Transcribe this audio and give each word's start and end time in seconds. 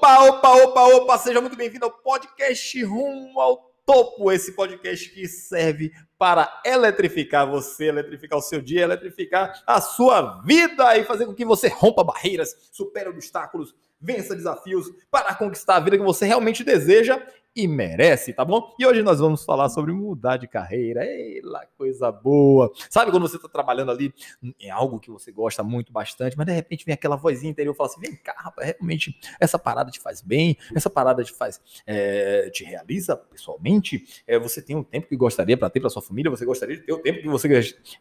Opa, 0.00 0.22
opa, 0.22 0.48
opa, 0.54 0.82
opa, 0.96 1.18
seja 1.18 1.42
muito 1.42 1.58
bem-vindo 1.58 1.84
ao 1.84 1.90
podcast 1.90 2.82
Rumo 2.82 3.38
ao 3.38 3.70
Topo, 3.84 4.32
esse 4.32 4.52
podcast 4.52 5.10
que 5.10 5.28
serve 5.28 5.92
para 6.18 6.62
eletrificar 6.64 7.46
você, 7.46 7.88
eletrificar 7.88 8.38
o 8.38 8.42
seu 8.42 8.62
dia, 8.62 8.80
eletrificar 8.80 9.62
a 9.66 9.78
sua 9.78 10.40
vida 10.40 10.96
e 10.96 11.04
fazer 11.04 11.26
com 11.26 11.34
que 11.34 11.44
você 11.44 11.68
rompa 11.68 12.02
barreiras, 12.02 12.70
supere 12.72 13.10
obstáculos, 13.10 13.74
vença 14.00 14.34
desafios 14.34 14.86
para 15.10 15.34
conquistar 15.34 15.76
a 15.76 15.80
vida 15.80 15.98
que 15.98 16.02
você 16.02 16.24
realmente 16.24 16.64
deseja 16.64 17.22
e 17.54 17.66
merece, 17.66 18.32
tá 18.32 18.44
bom? 18.44 18.74
E 18.78 18.86
hoje 18.86 19.02
nós 19.02 19.18
vamos 19.18 19.44
falar 19.44 19.68
sobre 19.68 19.92
mudar 19.92 20.36
de 20.36 20.46
carreira. 20.46 21.04
Ei, 21.04 21.40
lá, 21.42 21.66
coisa 21.76 22.10
boa. 22.12 22.70
Sabe 22.88 23.10
quando 23.10 23.28
você 23.28 23.36
está 23.36 23.48
trabalhando 23.48 23.90
ali 23.90 24.14
em 24.60 24.70
algo 24.70 25.00
que 25.00 25.10
você 25.10 25.32
gosta 25.32 25.62
muito, 25.62 25.92
bastante, 25.92 26.36
mas 26.36 26.46
de 26.46 26.52
repente 26.52 26.84
vem 26.84 26.94
aquela 26.94 27.16
vozinha 27.16 27.50
interior 27.50 27.74
e 27.74 27.76
fala 27.76 27.90
assim: 27.90 28.00
vem 28.00 28.16
cá, 28.16 28.34
rapaz, 28.36 28.68
realmente 28.68 29.18
essa 29.40 29.58
parada 29.58 29.90
te 29.90 29.98
faz 29.98 30.20
bem, 30.20 30.56
essa 30.74 30.88
parada 30.88 31.24
te 31.24 31.32
faz, 31.32 31.60
é, 31.86 32.50
te 32.50 32.62
realiza 32.64 33.16
pessoalmente. 33.16 34.22
É, 34.26 34.38
você 34.38 34.62
tem 34.62 34.76
um 34.76 34.84
tempo 34.84 35.08
que 35.08 35.16
gostaria 35.16 35.56
para 35.56 35.68
ter 35.68 35.80
para 35.80 35.90
sua 35.90 36.02
família, 36.02 36.30
você 36.30 36.44
gostaria 36.44 36.76
de 36.76 36.82
ter 36.82 36.92
o 36.92 36.98
tempo 36.98 37.20
que 37.20 37.28
você 37.28 37.48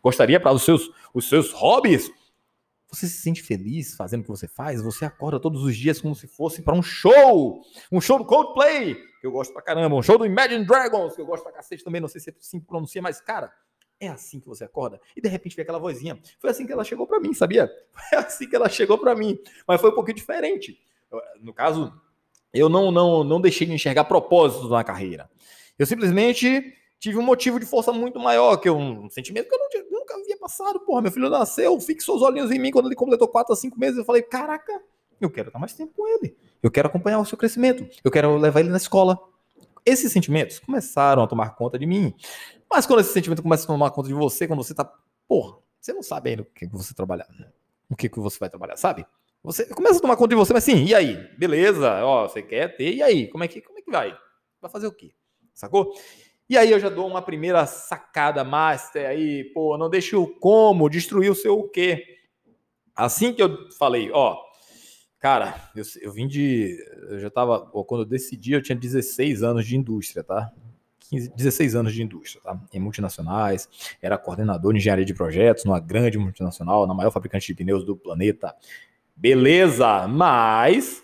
gostaria 0.02 0.40
para 0.40 0.52
os 0.52 0.64
seus, 0.64 0.92
os 1.14 1.28
seus 1.28 1.52
hobbies. 1.52 2.12
Você 2.92 3.08
se 3.08 3.22
sente 3.22 3.44
feliz 3.44 3.96
fazendo 3.96 4.22
o 4.22 4.24
que 4.24 4.30
você 4.30 4.48
faz? 4.48 4.82
Você 4.82 5.06
acorda 5.06 5.40
todos 5.40 5.64
os 5.64 5.76
dias 5.76 6.02
como 6.02 6.16
se 6.16 6.28
fosse 6.28 6.62
para 6.62 6.74
um 6.74 6.82
show! 6.82 7.62
Um 7.92 8.02
show 8.02 8.18
do 8.18 8.26
Coldplay, 8.26 8.96
que 9.22 9.28
eu 9.28 9.32
gosto 9.32 9.54
pra 9.54 9.62
caramba. 9.62 9.96
Um 9.96 10.02
show 10.02 10.18
do 10.18 10.26
Imagine 10.26 10.66
Dragons, 10.66 11.16
que 11.16 11.22
eu 11.22 11.26
gosto 11.26 11.44
pra 11.44 11.52
cacete 11.52 11.84
também. 11.84 12.02
Não 12.02 12.08
sei 12.08 12.20
se 12.20 12.34
assim 12.40 12.60
pronuncia, 12.60 13.02
mas, 13.02 13.22
cara, 13.22 13.54
é 14.00 14.08
assim 14.08 14.40
que 14.40 14.48
você 14.48 14.64
acorda. 14.64 15.00
E 15.16 15.22
de 15.22 15.30
repente 15.30 15.56
vem 15.56 15.64
aquela 15.64 15.78
vozinha. 15.78 16.20
Foi 16.40 16.50
assim 16.50 16.66
que 16.66 16.72
ela 16.72 16.84
chegou 16.84 17.06
para 17.06 17.20
mim, 17.20 17.34
sabia? 17.34 17.70
Foi 17.92 18.18
assim 18.18 18.50
que 18.50 18.56
ela 18.56 18.70
chegou 18.70 18.98
para 18.98 19.14
mim. 19.14 19.38
Mas 19.68 19.82
foi 19.82 19.92
um 19.92 19.96
pouquinho 19.96 20.16
diferente. 20.16 20.80
No 21.42 21.54
caso, 21.54 21.94
eu 22.54 22.70
não, 22.70 22.92
não, 22.92 23.24
não 23.24 23.42
deixei 23.42 23.68
de 23.68 23.74
enxergar 23.74 24.06
propósitos 24.06 24.70
na 24.70 24.84
carreira. 24.84 25.30
Eu 25.78 25.86
simplesmente 25.86 26.74
tive 27.00 27.18
um 27.18 27.24
motivo 27.24 27.60
de 27.60 27.66
força 27.66 27.92
muito 27.92 28.20
maior, 28.20 28.58
que 28.58 28.70
um 28.70 29.10
sentimento 29.10 29.48
que 29.48 29.56
eu 29.56 29.60
não, 29.60 29.66
havia 29.66 29.89
passado. 30.50 30.80
Porra, 30.80 31.04
meu 31.04 31.12
filho 31.12 31.30
nasceu, 31.30 31.80
fixou 31.80 32.16
os 32.16 32.22
olhinhos 32.22 32.52
em 32.52 32.60
mim 32.60 32.72
quando 32.72 32.88
ele 32.88 32.96
completou 32.96 33.28
4 33.28 33.54
a 33.54 33.56
5 33.56 33.80
meses. 33.80 33.98
Eu 33.98 34.06
falei, 34.06 34.24
caraca, 34.24 34.82
eu 35.22 35.30
quero 35.30 35.50
estar 35.50 35.60
mais 35.60 35.74
tempo 35.74 35.94
com 35.96 36.08
ele. 36.08 36.36
Eu 36.62 36.72
quero 36.72 36.88
acompanhar 36.88 37.20
o 37.20 37.26
seu 37.26 37.38
crescimento. 37.38 37.88
Eu 38.04 38.12
quero 38.12 38.36
levar 38.38 38.60
ele 38.60 38.70
na 38.70 38.78
escola. 38.78 39.18
Esses 39.86 40.12
sentimentos 40.12 40.60
começaram 40.60 41.24
a 41.24 41.28
tomar 41.28 41.52
conta 41.52 41.78
de 41.78 41.86
mim. 41.86 42.14
Mas 42.70 42.86
quando 42.86 43.00
esse 43.00 43.14
sentimento 43.14 43.42
começa 43.42 43.64
a 43.64 43.68
tomar 43.68 43.92
conta 43.92 44.10
de 44.10 44.14
você, 44.14 44.48
quando 44.48 44.64
você 44.64 44.74
tá. 44.74 44.92
Porra, 45.28 45.58
você 45.80 45.94
não 45.94 46.04
sabe 46.04 46.32
ainda 46.32 46.42
o 46.42 46.46
que 46.46 46.68
você 46.68 46.94
trabalhar. 46.94 47.28
O 47.90 47.96
que, 47.96 48.10
que 48.10 48.20
você 48.20 48.38
vai 48.40 48.50
trabalhar, 48.50 48.78
sabe? 48.78 49.06
Você 49.42 49.66
começa 49.68 49.98
a 49.98 50.02
tomar 50.02 50.18
conta 50.18 50.30
de 50.30 50.36
você, 50.36 50.52
mas 50.52 50.64
sim, 50.66 50.84
e 50.84 50.94
aí? 50.94 51.16
Beleza, 51.38 52.04
ó, 52.04 52.28
você 52.28 52.42
quer 52.42 52.76
ter, 52.76 52.94
e 52.94 53.02
aí? 53.02 53.28
Como 53.30 53.44
é 53.44 53.48
que, 53.48 53.62
como 53.62 53.80
é 53.80 53.82
que 53.82 53.90
vai? 53.90 54.16
Vai 54.62 54.70
fazer 54.70 54.86
o 54.88 54.92
quê? 54.92 55.12
Sacou? 55.54 55.94
E 56.50 56.58
aí 56.58 56.72
eu 56.72 56.80
já 56.80 56.90
dou 56.90 57.08
uma 57.08 57.22
primeira 57.22 57.64
sacada 57.68 58.44
master 58.44 59.08
aí, 59.08 59.44
pô, 59.54 59.78
não 59.78 59.88
deixe 59.88 60.16
o 60.16 60.26
como 60.26 60.90
destruir 60.90 61.30
o 61.32 61.36
seu 61.36 61.60
o 61.60 61.70
quê. 61.70 62.18
Assim 62.96 63.32
que 63.32 63.44
eu 63.44 63.70
falei, 63.78 64.10
ó, 64.12 64.36
cara, 65.20 65.70
eu, 65.76 65.84
eu 66.02 66.12
vim 66.12 66.28
de, 66.28 66.76
eu 67.08 67.20
já 67.20 67.30
tava, 67.30 67.60
quando 67.86 68.02
eu 68.02 68.06
decidi 68.06 68.54
eu 68.54 68.64
tinha 68.64 68.76
16 68.76 69.44
anos 69.44 69.64
de 69.64 69.78
indústria, 69.78 70.24
tá? 70.24 70.52
15, 71.02 71.36
16 71.36 71.76
anos 71.76 71.94
de 71.94 72.02
indústria, 72.02 72.42
tá? 72.42 72.60
Em 72.74 72.80
multinacionais, 72.80 73.70
era 74.02 74.18
coordenador 74.18 74.74
de 74.74 74.80
engenharia 74.80 75.06
de 75.06 75.14
projetos 75.14 75.66
numa 75.66 75.80
grande 75.80 76.18
multinacional, 76.18 76.88
na 76.88 76.96
maior 76.96 77.12
fabricante 77.12 77.46
de 77.46 77.54
pneus 77.54 77.86
do 77.86 77.96
planeta. 77.96 78.56
Beleza, 79.16 80.08
mas 80.08 81.04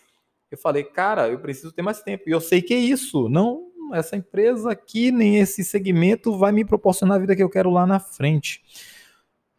eu 0.50 0.58
falei, 0.58 0.84
cara, 0.84 1.30
eu 1.30 1.38
preciso 1.38 1.72
ter 1.72 1.84
mais 1.84 2.02
tempo. 2.02 2.24
E 2.28 2.32
eu 2.32 2.42
sei 2.42 2.64
que 2.64 2.74
é 2.74 2.78
isso, 2.78 3.30
não 3.30 3.75
essa 3.94 4.16
empresa 4.16 4.72
aqui, 4.72 5.12
nem 5.12 5.38
esse 5.38 5.64
segmento 5.64 6.38
vai 6.38 6.52
me 6.52 6.66
proporcionar 6.66 7.18
a 7.18 7.20
vida 7.20 7.36
que 7.36 7.44
eu 7.44 7.50
quero 7.50 7.70
lá 7.70 7.86
na 7.86 8.00
frente. 8.00 8.64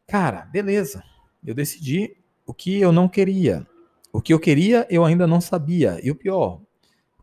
Cara, 0.06 0.42
beleza. 0.53 1.03
Eu 1.44 1.54
decidi 1.54 2.16
o 2.47 2.54
que 2.54 2.81
eu 2.81 2.92
não 2.92 3.09
queria. 3.09 3.66
O 4.12 4.20
que 4.20 4.32
eu 4.32 4.41
queria, 4.41 4.86
eu 4.88 5.04
ainda 5.04 5.26
não 5.26 5.41
sabia. 5.41 6.00
E 6.03 6.10
o 6.10 6.15
pior, 6.15 6.60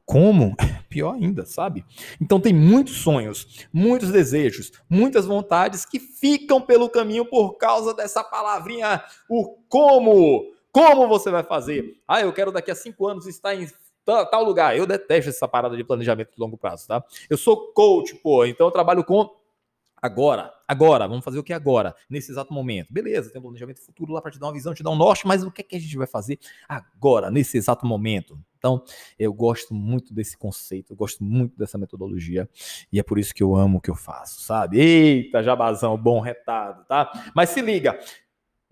como? 0.06 0.56
Pior 0.90 1.16
ainda, 1.16 1.44
sabe? 1.44 1.84
Então 2.22 2.40
tem 2.40 2.53
muitos 2.53 2.97
sonhos, 2.97 3.68
muitos 3.74 4.12
desejos, 4.12 4.72
muitas 4.88 5.25
vontades 5.25 5.86
que 5.86 6.00
ficam 6.00 6.62
pelo 6.62 6.88
caminho 6.88 7.25
por 7.25 7.58
causa 7.58 7.96
dessa 7.96 8.24
palavrinha, 8.24 9.03
o 9.28 9.58
como. 9.68 10.53
Como 10.72 11.08
você 11.08 11.30
vai 11.30 11.44
fazer? 11.44 12.00
Ah, 12.08 12.22
eu 12.22 12.34
quero 12.34 12.52
daqui 12.52 12.72
a 12.72 12.75
cinco 12.75 13.08
anos 13.08 13.28
estar 13.28 13.56
em 13.56 13.68
tal 14.06 14.44
lugar. 14.44 14.78
Eu 14.78 14.86
detesto 14.86 15.30
essa 15.30 15.47
parada 15.47 15.75
de 15.75 15.84
planejamento 15.84 16.31
de 16.34 16.40
longo 16.40 16.58
prazo, 16.58 16.88
tá? 16.88 17.03
Eu 17.30 17.38
sou 17.38 17.74
coach, 17.74 18.16
pô, 18.16 18.46
então 18.46 18.68
eu 18.68 18.72
trabalho 18.72 19.03
com 19.03 19.30
agora, 20.03 20.53
agora, 20.68 21.08
vamos 21.08 21.24
fazer 21.24 21.40
o 21.40 21.44
que 21.44 21.53
agora, 21.53 21.96
nesse 22.09 22.30
exato 22.30 22.53
momento. 22.53 22.92
Beleza, 22.92 23.31
tem 23.31 23.40
um 23.40 23.44
planejamento 23.44 23.80
futuro 23.80 24.12
lá 24.12 24.22
para 24.22 24.31
te 24.31 24.38
dar 24.38 24.47
uma 24.47 24.53
visão, 24.53 24.74
te 24.74 24.84
dar 24.84 24.90
um 24.90 24.97
norte, 24.97 25.25
mas 25.25 25.44
o 25.44 25.52
que 25.52 25.62
é 25.62 25.63
que 25.63 25.78
a 25.78 25.80
gente 25.80 25.96
vai 25.96 26.06
fazer 26.06 26.38
agora, 26.68 27.31
nesse 27.31 27.58
exato 27.58 27.86
momento? 27.86 28.38
Então, 28.58 28.84
eu 29.18 29.34
gosto 29.34 29.74
muito 29.74 30.13
desse 30.13 30.38
conceito, 30.38 30.92
eu 30.92 30.97
gosto 30.97 31.24
muito 31.24 31.58
dessa 31.58 31.78
metodologia, 31.78 32.50
e 32.92 33.00
é 33.00 33.03
por 33.03 33.18
isso 33.18 33.34
que 33.34 33.44
eu 33.44 33.56
amo 33.56 33.78
o 33.78 33.81
que 33.81 33.90
eu 33.90 33.96
faço, 33.96 34.42
sabe? 34.42 34.80
Eita, 34.80 35.42
jabazão, 35.42 35.97
bom 35.97 36.19
retado, 36.19 36.86
tá? 36.86 37.12
Mas 37.34 37.50
se 37.50 37.62
liga, 37.62 37.97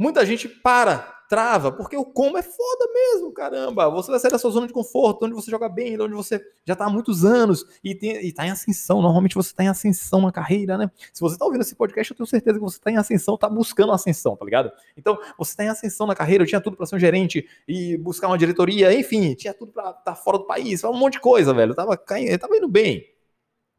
muita 0.02 0.26
gente 0.26 0.50
para 0.50 1.22
trava, 1.30 1.72
porque 1.72 1.96
o 1.96 2.04
como 2.04 2.38
é 2.38 2.42
foda 2.42 2.92
mesmo, 2.92 3.32
caramba. 3.32 3.90
Você 3.92 4.12
vai 4.12 4.20
sair 4.20 4.32
da 4.32 4.38
sua 4.38 4.52
zona 4.52 4.68
de 4.68 4.74
conforto, 4.74 5.26
onde 5.26 5.34
você 5.34 5.50
joga 5.50 5.70
bem, 5.70 5.98
onde 6.02 6.14
você 6.14 6.42
já 6.66 6.76
tá 6.76 6.86
há 6.86 6.90
muitos 6.90 7.24
anos 7.24 7.66
e, 7.82 7.96
tem, 7.96 8.18
e 8.26 8.34
tá 8.34 8.46
em 8.46 8.52
ascensão. 8.52 9.02
Normalmente 9.02 9.34
você 9.36 9.54
tá 9.56 9.64
em 9.64 9.70
ascensão 9.70 10.20
na 10.22 10.32
carreira, 10.32 10.78
né? 10.78 10.92
Se 11.14 11.22
você 11.22 11.38
tá 11.38 11.46
ouvindo 11.46 11.62
esse 11.62 11.74
podcast, 11.74 12.12
eu 12.12 12.18
tenho 12.18 12.28
certeza 12.28 12.58
que 12.60 12.66
você 12.66 12.78
tá 12.82 12.92
em 12.92 12.98
ascensão, 12.98 13.38
tá 13.38 13.48
buscando 13.48 13.94
ascensão, 13.94 14.36
tá 14.36 14.44
ligado? 14.44 14.72
Então, 14.98 15.18
você 15.38 15.56
tá 15.56 15.64
em 15.64 15.70
ascensão 15.70 16.06
na 16.06 16.16
carreira, 16.16 16.44
eu 16.44 16.48
tinha 16.48 16.60
tudo 16.60 16.76
para 16.76 16.86
ser 16.86 16.96
um 16.98 17.00
gerente 17.00 17.48
e 17.66 17.96
buscar 17.96 18.28
uma 18.28 18.38
diretoria, 18.38 18.94
enfim, 18.94 19.34
tinha 19.36 19.54
tudo 19.54 19.72
para 19.72 19.92
estar 19.92 20.02
tá 20.02 20.16
fora 20.16 20.38
do 20.38 20.46
país, 20.46 20.84
um 20.84 20.92
monte 20.92 21.14
de 21.14 21.22
coisa, 21.22 21.54
velho. 21.54 21.72
Eu 21.72 21.76
tava, 21.76 21.96
caindo, 21.96 22.30
eu 22.30 22.40
tava 22.40 22.58
indo 22.58 22.68
bem. 22.68 23.06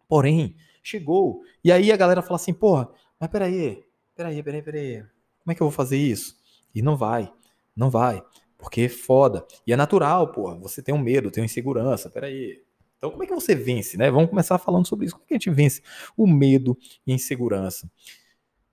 Porém, 0.08 0.56
chegou. 0.82 1.42
E 1.62 1.70
aí 1.70 1.92
a 1.92 1.96
galera 1.98 2.22
fala 2.22 2.36
assim, 2.36 2.54
porra, 2.54 2.88
mas 3.20 3.28
peraí, 3.28 3.84
peraí, 4.14 4.42
peraí, 4.42 4.62
peraí. 4.62 5.04
Como 5.42 5.52
é 5.52 5.54
que 5.54 5.62
eu 5.62 5.66
vou 5.66 5.72
fazer 5.72 5.96
isso? 5.96 6.36
E 6.74 6.82
não 6.82 6.96
vai. 6.96 7.32
Não 7.74 7.90
vai, 7.90 8.22
porque 8.58 8.82
é 8.82 8.88
foda. 8.88 9.46
E 9.66 9.72
é 9.72 9.76
natural, 9.76 10.30
pô. 10.30 10.54
Você 10.60 10.82
tem 10.82 10.94
um 10.94 10.98
medo, 10.98 11.30
tem 11.30 11.42
uma 11.42 11.46
insegurança. 11.46 12.10
Peraí. 12.10 12.62
Então, 12.98 13.10
como 13.10 13.22
é 13.24 13.26
que 13.26 13.34
você 13.34 13.54
vence, 13.54 13.96
né? 13.96 14.10
Vamos 14.10 14.30
começar 14.30 14.58
falando 14.58 14.86
sobre 14.86 15.06
isso. 15.06 15.14
Como 15.14 15.24
é 15.24 15.28
que 15.28 15.34
a 15.34 15.36
gente 15.36 15.50
vence 15.50 15.82
o 16.16 16.26
medo 16.26 16.78
e 17.06 17.12
a 17.12 17.14
insegurança? 17.14 17.90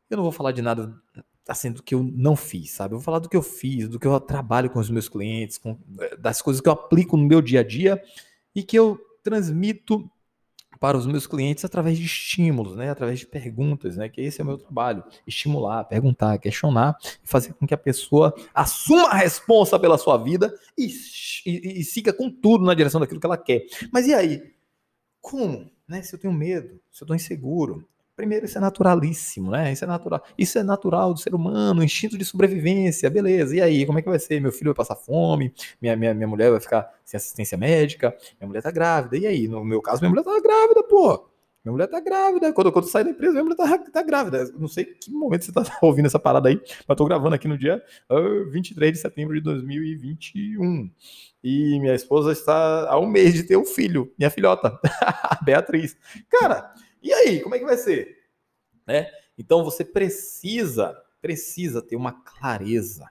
Eu 0.09 0.17
não 0.17 0.23
vou 0.23 0.31
falar 0.31 0.51
de 0.51 0.61
nada 0.61 0.93
assim 1.47 1.71
do 1.71 1.81
que 1.81 1.95
eu 1.95 2.03
não 2.03 2.35
fiz, 2.35 2.71
sabe? 2.71 2.93
Eu 2.93 2.99
vou 2.99 3.03
falar 3.03 3.19
do 3.19 3.27
que 3.27 3.35
eu 3.35 3.41
fiz, 3.41 3.89
do 3.89 3.99
que 3.99 4.05
eu 4.05 4.19
trabalho 4.19 4.69
com 4.69 4.79
os 4.79 4.89
meus 4.89 5.09
clientes, 5.09 5.57
com, 5.57 5.75
eh, 5.99 6.15
das 6.15 6.43
coisas 6.43 6.61
que 6.61 6.69
eu 6.69 6.73
aplico 6.73 7.17
no 7.17 7.25
meu 7.25 7.41
dia 7.41 7.61
a 7.61 7.63
dia 7.63 8.01
e 8.53 8.61
que 8.61 8.77
eu 8.77 8.99
transmito 9.23 10.09
para 10.79 10.97
os 10.97 11.05
meus 11.05 11.27
clientes 11.27 11.65
através 11.65 11.97
de 11.97 12.05
estímulos, 12.05 12.75
né? 12.75 12.89
através 12.89 13.19
de 13.19 13.27
perguntas, 13.27 13.97
né? 13.97 14.07
que 14.07 14.21
esse 14.21 14.39
é 14.39 14.43
o 14.43 14.47
meu 14.47 14.57
trabalho, 14.57 15.03
estimular, 15.27 15.83
perguntar, 15.83 16.37
questionar, 16.37 16.95
fazer 17.23 17.53
com 17.53 17.67
que 17.67 17.73
a 17.73 17.77
pessoa 17.77 18.33
assuma 18.53 19.09
a 19.09 19.15
responsa 19.15 19.77
pela 19.77 19.97
sua 19.97 20.17
vida 20.17 20.53
e, 20.77 20.87
e, 21.45 21.81
e 21.81 21.83
siga 21.83 22.13
com 22.13 22.29
tudo 22.29 22.65
na 22.65 22.73
direção 22.73 23.01
daquilo 23.01 23.19
que 23.19 23.25
ela 23.25 23.37
quer. 23.37 23.65
Mas 23.91 24.07
e 24.07 24.13
aí? 24.13 24.53
Como? 25.19 25.69
Né? 25.87 26.01
Se 26.01 26.15
eu 26.15 26.19
tenho 26.19 26.33
medo, 26.33 26.79
se 26.91 27.03
eu 27.03 27.05
estou 27.05 27.15
inseguro, 27.15 27.85
Primeiro, 28.19 28.45
isso 28.45 28.57
é 28.57 28.61
naturalíssimo, 28.61 29.49
né? 29.49 29.71
Isso 29.71 29.85
é 29.85 29.87
natural. 29.87 30.21
Isso 30.37 30.59
é 30.59 30.63
natural 30.63 31.13
do 31.13 31.21
ser 31.21 31.33
humano, 31.33 31.81
instinto 31.81 32.17
de 32.17 32.25
sobrevivência, 32.25 33.09
beleza. 33.09 33.55
E 33.55 33.61
aí, 33.61 33.85
como 33.85 33.97
é 33.97 34.01
que 34.01 34.09
vai 34.09 34.19
ser? 34.19 34.41
Meu 34.41 34.51
filho 34.51 34.71
vai 34.71 34.75
passar 34.75 34.97
fome, 34.97 35.53
minha, 35.81 35.95
minha, 35.95 36.13
minha 36.13 36.27
mulher 36.27 36.51
vai 36.51 36.59
ficar 36.59 36.93
sem 37.05 37.17
assistência 37.17 37.57
médica, 37.57 38.13
minha 38.37 38.49
mulher 38.49 38.61
tá 38.61 38.71
grávida. 38.71 39.15
E 39.15 39.25
aí? 39.25 39.47
No 39.47 39.63
meu 39.63 39.81
caso, 39.81 40.01
minha 40.01 40.09
mulher 40.09 40.23
tá 40.25 40.37
grávida, 40.41 40.83
pô. 40.83 41.29
Minha 41.63 41.71
mulher 41.71 41.87
tá 41.87 42.01
grávida. 42.01 42.51
Quando, 42.51 42.73
quando 42.73 42.85
eu 42.85 42.91
saio 42.91 43.05
da 43.05 43.11
empresa, 43.11 43.31
minha 43.31 43.43
mulher 43.45 43.55
tá, 43.55 43.77
tá 43.77 44.03
grávida. 44.03 44.51
Não 44.57 44.67
sei 44.67 44.83
que 44.83 45.09
momento 45.09 45.45
você 45.45 45.53
tá 45.53 45.63
ouvindo 45.81 46.07
essa 46.07 46.19
parada 46.19 46.49
aí, 46.49 46.59
mas 46.85 46.97
tô 46.97 47.05
gravando 47.05 47.35
aqui 47.35 47.47
no 47.47 47.57
dia 47.57 47.81
uh, 48.11 48.51
23 48.51 48.91
de 48.91 48.99
setembro 48.99 49.33
de 49.33 49.39
2021. 49.39 50.91
E 51.41 51.79
minha 51.79 51.95
esposa 51.95 52.33
está 52.33 52.89
há 52.89 52.99
um 52.99 53.07
mês 53.07 53.33
de 53.33 53.43
ter 53.43 53.55
um 53.55 53.63
filho, 53.63 54.11
minha 54.19 54.29
filhota, 54.29 54.77
Beatriz. 55.41 55.95
Cara, 56.29 56.73
e 57.01 57.13
aí, 57.13 57.41
como 57.41 57.55
é 57.55 57.59
que 57.59 57.65
vai 57.65 57.77
ser? 57.77 58.17
Né? 58.87 59.09
Então 59.37 59.63
você 59.63 59.85
precisa, 59.85 60.95
precisa 61.21 61.81
ter 61.81 61.95
uma 61.95 62.11
clareza, 62.11 63.09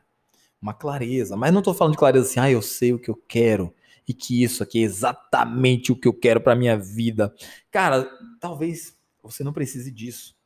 uma 0.60 0.74
clareza. 0.74 1.36
Mas 1.36 1.52
não 1.52 1.60
estou 1.60 1.74
falando 1.74 1.92
de 1.92 1.98
clareza 1.98 2.26
assim, 2.26 2.40
ah, 2.40 2.50
eu 2.50 2.62
sei 2.62 2.92
o 2.92 2.98
que 2.98 3.08
eu 3.08 3.16
quero 3.16 3.74
e 4.06 4.14
que 4.14 4.42
isso 4.42 4.62
aqui 4.62 4.80
é 4.80 4.82
exatamente 4.82 5.92
o 5.92 5.96
que 5.96 6.08
eu 6.08 6.14
quero 6.14 6.40
para 6.40 6.56
minha 6.56 6.76
vida. 6.76 7.34
Cara, 7.70 8.10
talvez 8.40 8.96
você 9.22 9.44
não 9.44 9.52
precise 9.52 9.90
disso. 9.90 10.36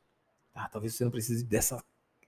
Tá? 0.53 0.67
Talvez 0.71 0.95
você 0.95 1.03
não 1.03 1.11
precise 1.11 1.43
dessa 1.43 1.83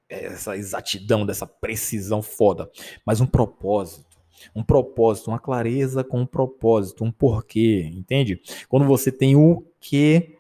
essa 0.08 0.56
exatidão, 0.56 1.26
dessa 1.26 1.48
precisão 1.48 2.22
foda, 2.22 2.70
mas 3.04 3.22
um 3.22 3.26
propósito, 3.26 4.16
Um 4.54 4.64
propósito, 4.64 5.32
uma 5.32 5.40
clareza 5.40 6.04
com 6.04 6.22
um 6.22 6.26
propósito, 6.26 7.04
um 7.04 7.12
porquê, 7.12 7.90
entende? 7.94 8.42
Quando 8.70 8.86
você 8.86 9.12
tem 9.12 9.36
o 9.36 9.66
que 9.80 10.35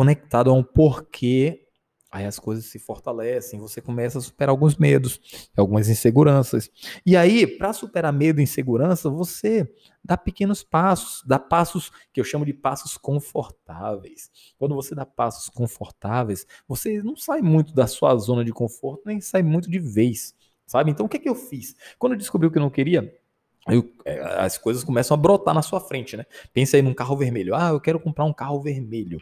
conectado 0.00 0.48
a 0.48 0.54
um 0.54 0.62
porquê, 0.62 1.66
Aí 2.12 2.24
as 2.24 2.40
coisas 2.40 2.64
se 2.64 2.76
fortalecem, 2.76 3.60
você 3.60 3.80
começa 3.80 4.18
a 4.18 4.20
superar 4.20 4.50
alguns 4.50 4.76
medos, 4.76 5.20
algumas 5.56 5.88
inseguranças. 5.88 6.68
E 7.06 7.16
aí, 7.16 7.46
para 7.46 7.72
superar 7.72 8.12
medo 8.12 8.40
e 8.40 8.42
insegurança, 8.42 9.08
você 9.08 9.72
dá 10.02 10.16
pequenos 10.16 10.64
passos, 10.64 11.22
dá 11.24 11.38
passos 11.38 11.92
que 12.12 12.20
eu 12.20 12.24
chamo 12.24 12.44
de 12.44 12.52
passos 12.52 12.98
confortáveis. 12.98 14.28
Quando 14.58 14.74
você 14.74 14.92
dá 14.92 15.06
passos 15.06 15.48
confortáveis, 15.50 16.44
você 16.66 17.00
não 17.00 17.14
sai 17.14 17.42
muito 17.42 17.72
da 17.72 17.86
sua 17.86 18.16
zona 18.16 18.44
de 18.44 18.52
conforto, 18.52 19.02
nem 19.06 19.20
sai 19.20 19.44
muito 19.44 19.70
de 19.70 19.78
vez, 19.78 20.34
sabe? 20.66 20.90
Então, 20.90 21.06
o 21.06 21.08
que 21.08 21.16
é 21.16 21.20
que 21.20 21.28
eu 21.28 21.36
fiz? 21.36 21.76
Quando 21.96 22.14
eu 22.14 22.18
descobri 22.18 22.48
o 22.48 22.50
que 22.50 22.58
eu 22.58 22.62
não 22.62 22.70
queria, 22.70 23.14
eu, 23.68 23.88
é, 24.04 24.18
as 24.40 24.58
coisas 24.58 24.82
começam 24.82 25.14
a 25.14 25.18
brotar 25.18 25.54
na 25.54 25.62
sua 25.62 25.78
frente, 25.78 26.16
né? 26.16 26.26
Pensa 26.52 26.76
aí 26.76 26.82
num 26.82 26.94
carro 26.94 27.16
vermelho. 27.16 27.54
Ah, 27.54 27.68
eu 27.68 27.80
quero 27.80 28.00
comprar 28.00 28.24
um 28.24 28.32
carro 28.32 28.60
vermelho 28.60 29.20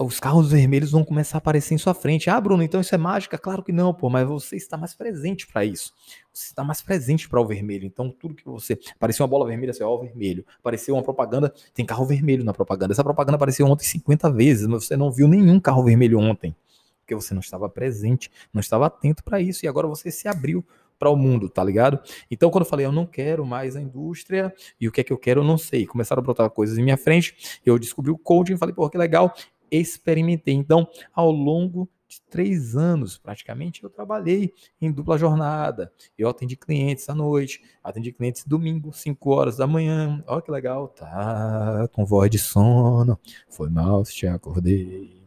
os 0.00 0.18
carros 0.18 0.50
vermelhos 0.50 0.90
vão 0.90 1.04
começar 1.04 1.36
a 1.36 1.38
aparecer 1.38 1.74
em 1.74 1.78
sua 1.78 1.94
frente. 1.94 2.28
Ah, 2.28 2.40
Bruno, 2.40 2.62
então 2.62 2.80
isso 2.80 2.92
é 2.92 2.98
mágica? 2.98 3.38
Claro 3.38 3.62
que 3.62 3.70
não, 3.70 3.94
pô, 3.94 4.10
mas 4.10 4.26
você 4.26 4.56
está 4.56 4.76
mais 4.76 4.94
presente 4.94 5.46
para 5.46 5.64
isso. 5.64 5.92
Você 6.32 6.46
está 6.46 6.64
mais 6.64 6.82
presente 6.82 7.28
para 7.28 7.40
o 7.40 7.46
vermelho. 7.46 7.84
Então, 7.86 8.10
tudo 8.10 8.34
que 8.34 8.44
você. 8.44 8.78
Apareceu 8.96 9.22
uma 9.24 9.30
bola 9.30 9.46
vermelha, 9.46 9.72
você 9.72 9.84
ó, 9.84 9.96
vermelho. 9.96 10.44
Apareceu 10.58 10.94
uma 10.94 11.02
propaganda, 11.02 11.54
tem 11.72 11.86
carro 11.86 12.04
vermelho 12.04 12.42
na 12.44 12.52
propaganda. 12.52 12.92
Essa 12.92 13.04
propaganda 13.04 13.36
apareceu 13.36 13.64
ontem 13.66 13.84
50 13.84 14.30
vezes, 14.32 14.66
mas 14.66 14.84
você 14.84 14.96
não 14.96 15.10
viu 15.10 15.28
nenhum 15.28 15.60
carro 15.60 15.84
vermelho 15.84 16.18
ontem. 16.18 16.54
Porque 17.00 17.14
você 17.14 17.32
não 17.32 17.40
estava 17.40 17.68
presente, 17.68 18.30
não 18.52 18.60
estava 18.60 18.86
atento 18.86 19.22
para 19.22 19.40
isso. 19.40 19.64
E 19.64 19.68
agora 19.68 19.86
você 19.86 20.10
se 20.10 20.26
abriu 20.26 20.64
para 20.98 21.08
o 21.08 21.16
mundo, 21.16 21.48
tá 21.48 21.62
ligado? 21.62 21.98
Então, 22.30 22.50
quando 22.50 22.64
eu 22.64 22.68
falei, 22.68 22.84
eu 22.84 22.92
não 22.92 23.06
quero 23.06 23.46
mais 23.46 23.74
a 23.74 23.80
indústria 23.80 24.52
e 24.78 24.86
o 24.86 24.92
que 24.92 25.00
é 25.00 25.04
que 25.04 25.12
eu 25.12 25.16
quero, 25.16 25.40
eu 25.40 25.44
não 25.44 25.56
sei. 25.56 25.86
Começaram 25.86 26.20
a 26.20 26.22
brotar 26.22 26.50
coisas 26.50 26.76
em 26.76 26.82
minha 26.82 26.98
frente, 26.98 27.60
eu 27.64 27.78
descobri 27.78 28.10
o 28.10 28.18
coaching, 28.18 28.58
falei, 28.58 28.74
pô, 28.74 28.90
que 28.90 28.98
legal 28.98 29.34
experimentei. 29.70 30.54
Então, 30.54 30.88
ao 31.14 31.30
longo 31.30 31.88
de 32.10 32.20
três 32.22 32.76
anos, 32.76 33.16
praticamente, 33.16 33.84
eu 33.84 33.88
trabalhei 33.88 34.52
em 34.80 34.90
dupla 34.90 35.16
jornada. 35.16 35.92
Eu 36.18 36.28
atendi 36.28 36.56
clientes 36.56 37.08
à 37.08 37.14
noite, 37.14 37.62
atendi 37.84 38.10
clientes 38.10 38.44
domingo, 38.44 38.92
5 38.92 39.30
horas 39.30 39.56
da 39.56 39.66
manhã. 39.66 40.22
Olha 40.26 40.42
que 40.42 40.50
legal, 40.50 40.88
tá 40.88 41.88
com 41.92 42.04
voz 42.04 42.28
de 42.28 42.38
sono. 42.38 43.18
Foi 43.48 43.70
mal 43.70 44.04
se 44.04 44.12
te 44.12 44.26
acordei. 44.26 45.22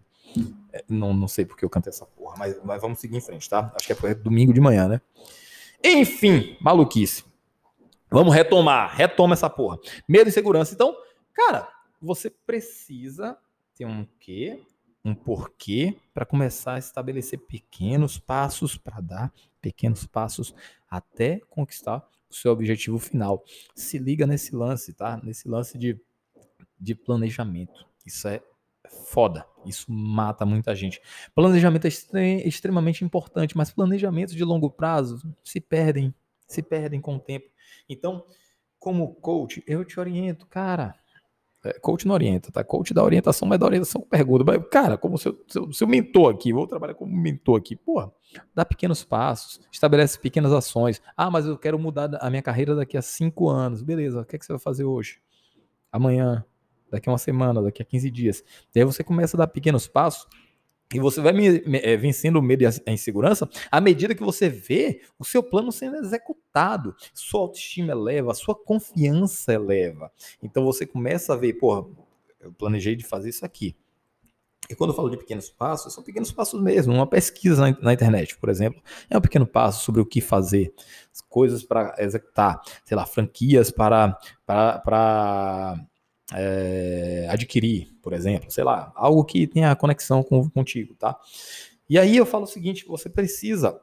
É, 0.73 0.83
não, 0.89 1.13
não 1.13 1.27
sei 1.27 1.45
porque 1.45 1.63
eu 1.63 1.69
cantei 1.69 1.89
essa 1.89 2.05
porra, 2.05 2.35
mas, 2.37 2.59
mas 2.63 2.81
vamos 2.81 2.99
seguir 2.99 3.15
em 3.15 3.21
frente, 3.21 3.49
tá? 3.49 3.71
Acho 3.75 3.87
que 3.95 4.05
é 4.05 4.13
domingo 4.13 4.51
de 4.51 4.59
manhã, 4.59 4.87
né? 4.87 5.01
Enfim, 5.81 6.57
maluquice. 6.59 7.23
Vamos 8.09 8.33
retomar, 8.33 8.95
retoma 8.95 9.33
essa 9.33 9.49
porra. 9.49 9.79
Medo 10.07 10.29
e 10.29 10.33
segurança. 10.33 10.73
Então, 10.73 10.95
cara, 11.33 11.67
você 12.01 12.29
precisa 12.29 13.37
ter 13.75 13.85
um 13.85 14.05
quê, 14.19 14.61
um 15.03 15.13
porquê, 15.13 15.97
para 16.13 16.25
começar 16.25 16.75
a 16.75 16.79
estabelecer 16.79 17.39
pequenos 17.39 18.17
passos 18.17 18.77
para 18.77 19.01
dar 19.01 19.33
pequenos 19.61 20.05
passos 20.05 20.53
até 20.89 21.39
conquistar 21.49 22.07
o 22.29 22.33
seu 22.33 22.51
objetivo 22.51 22.99
final. 22.99 23.43
Se 23.75 23.97
liga 23.97 24.25
nesse 24.25 24.55
lance, 24.55 24.93
tá? 24.93 25.19
Nesse 25.23 25.47
lance 25.47 25.77
de, 25.77 25.99
de 26.79 26.95
planejamento. 26.95 27.85
Isso 28.05 28.27
é 28.27 28.41
foda. 29.07 29.45
Isso 29.65 29.91
mata 29.91 30.45
muita 30.45 30.75
gente. 30.75 31.01
Planejamento 31.33 31.85
é 31.85 32.47
extremamente 32.47 33.03
importante, 33.03 33.55
mas 33.55 33.71
planejamentos 33.71 34.35
de 34.35 34.43
longo 34.43 34.69
prazo 34.69 35.21
se 35.43 35.59
perdem, 35.59 36.13
se 36.47 36.61
perdem 36.61 36.99
com 37.01 37.15
o 37.15 37.19
tempo. 37.19 37.49
Então, 37.87 38.25
como 38.77 39.15
coach, 39.15 39.63
eu 39.65 39.85
te 39.85 39.99
oriento, 39.99 40.45
cara, 40.45 40.95
é, 41.63 41.79
coach 41.79 42.05
não 42.05 42.13
orienta, 42.13 42.51
tá? 42.51 42.63
Coach 42.63 42.93
da 42.93 43.03
orientação, 43.03 43.47
mas 43.47 43.59
da 43.59 43.65
orientação 43.65 44.01
pergunta. 44.01 44.43
Mas, 44.43 44.61
cara, 44.69 44.97
como 44.97 45.17
seu, 45.17 45.41
seu, 45.47 45.71
seu 45.71 45.87
mentor 45.87 46.33
aqui, 46.33 46.51
vou 46.51 46.67
trabalhar 46.67 46.93
como 46.93 47.15
mentor 47.15 47.57
aqui, 47.57 47.75
pô, 47.75 48.11
dá 48.53 48.65
pequenos 48.65 49.03
passos, 49.03 49.61
estabelece 49.71 50.19
pequenas 50.19 50.51
ações. 50.51 51.01
Ah, 51.15 51.31
mas 51.31 51.45
eu 51.45 51.57
quero 51.57 51.79
mudar 51.79 52.09
a 52.19 52.29
minha 52.29 52.41
carreira 52.41 52.75
daqui 52.75 52.97
a 52.97 53.01
cinco 53.01 53.49
anos. 53.49 53.81
Beleza, 53.81 54.21
o 54.21 54.25
que, 54.25 54.35
é 54.35 54.39
que 54.39 54.45
você 54.45 54.53
vai 54.53 54.59
fazer 54.59 54.83
hoje? 54.83 55.21
Amanhã, 55.91 56.43
daqui 56.91 57.07
a 57.07 57.11
uma 57.11 57.17
semana, 57.17 57.61
daqui 57.61 57.81
a 57.81 57.85
15 57.85 58.11
dias. 58.11 58.43
E 58.75 58.79
aí 58.79 58.85
você 58.85 59.03
começa 59.03 59.37
a 59.37 59.39
dar 59.39 59.47
pequenos 59.47 59.87
passos 59.87 60.27
e 60.93 60.99
você 60.99 61.21
vai 61.21 61.33
é, 61.81 61.97
vencendo 61.97 62.37
o 62.37 62.41
medo 62.41 62.63
e 62.63 62.67
a 62.67 62.91
insegurança 62.91 63.49
à 63.71 63.81
medida 63.81 64.15
que 64.15 64.23
você 64.23 64.49
vê 64.49 65.01
o 65.17 65.25
seu 65.25 65.41
plano 65.41 65.71
sendo 65.71 65.97
executado. 65.97 66.95
Sua 67.13 67.41
autoestima 67.41 67.91
eleva, 67.91 68.33
sua 68.33 68.55
confiança 68.55 69.53
eleva. 69.53 70.11
Então 70.41 70.63
você 70.63 70.85
começa 70.85 71.33
a 71.33 71.35
ver, 71.35 71.53
porra, 71.53 71.85
eu 72.39 72.51
planejei 72.53 72.95
de 72.95 73.03
fazer 73.03 73.29
isso 73.29 73.45
aqui. 73.45 73.75
E 74.69 74.75
quando 74.75 74.91
eu 74.91 74.95
falo 74.95 75.09
de 75.09 75.17
pequenos 75.17 75.49
passos, 75.49 75.93
são 75.93 76.03
pequenos 76.03 76.31
passos 76.31 76.61
mesmo. 76.61 76.93
Uma 76.93 77.07
pesquisa 77.07 77.61
na, 77.61 77.77
na 77.81 77.93
internet, 77.93 78.37
por 78.37 78.49
exemplo, 78.49 78.81
é 79.09 79.17
um 79.17 79.21
pequeno 79.21 79.45
passo 79.45 79.83
sobre 79.83 79.99
o 79.99 80.05
que 80.05 80.21
fazer, 80.21 80.73
coisas 81.27 81.63
para 81.63 81.95
executar, 81.99 82.61
sei 82.85 82.95
lá, 82.95 83.05
franquias 83.05 83.71
para, 83.71 84.17
para, 84.45 84.79
para 84.79 85.85
é, 86.31 87.27
adquirir, 87.29 87.93
por 88.01 88.13
exemplo, 88.13 88.49
sei 88.51 88.63
lá, 88.63 88.91
algo 88.95 89.23
que 89.25 89.47
tenha 89.47 89.75
conexão 89.75 90.23
com, 90.23 90.49
contigo, 90.49 90.95
tá? 90.95 91.19
E 91.89 91.99
aí 91.99 92.15
eu 92.15 92.25
falo 92.25 92.45
o 92.45 92.47
seguinte: 92.47 92.85
você 92.87 93.09
precisa 93.09 93.79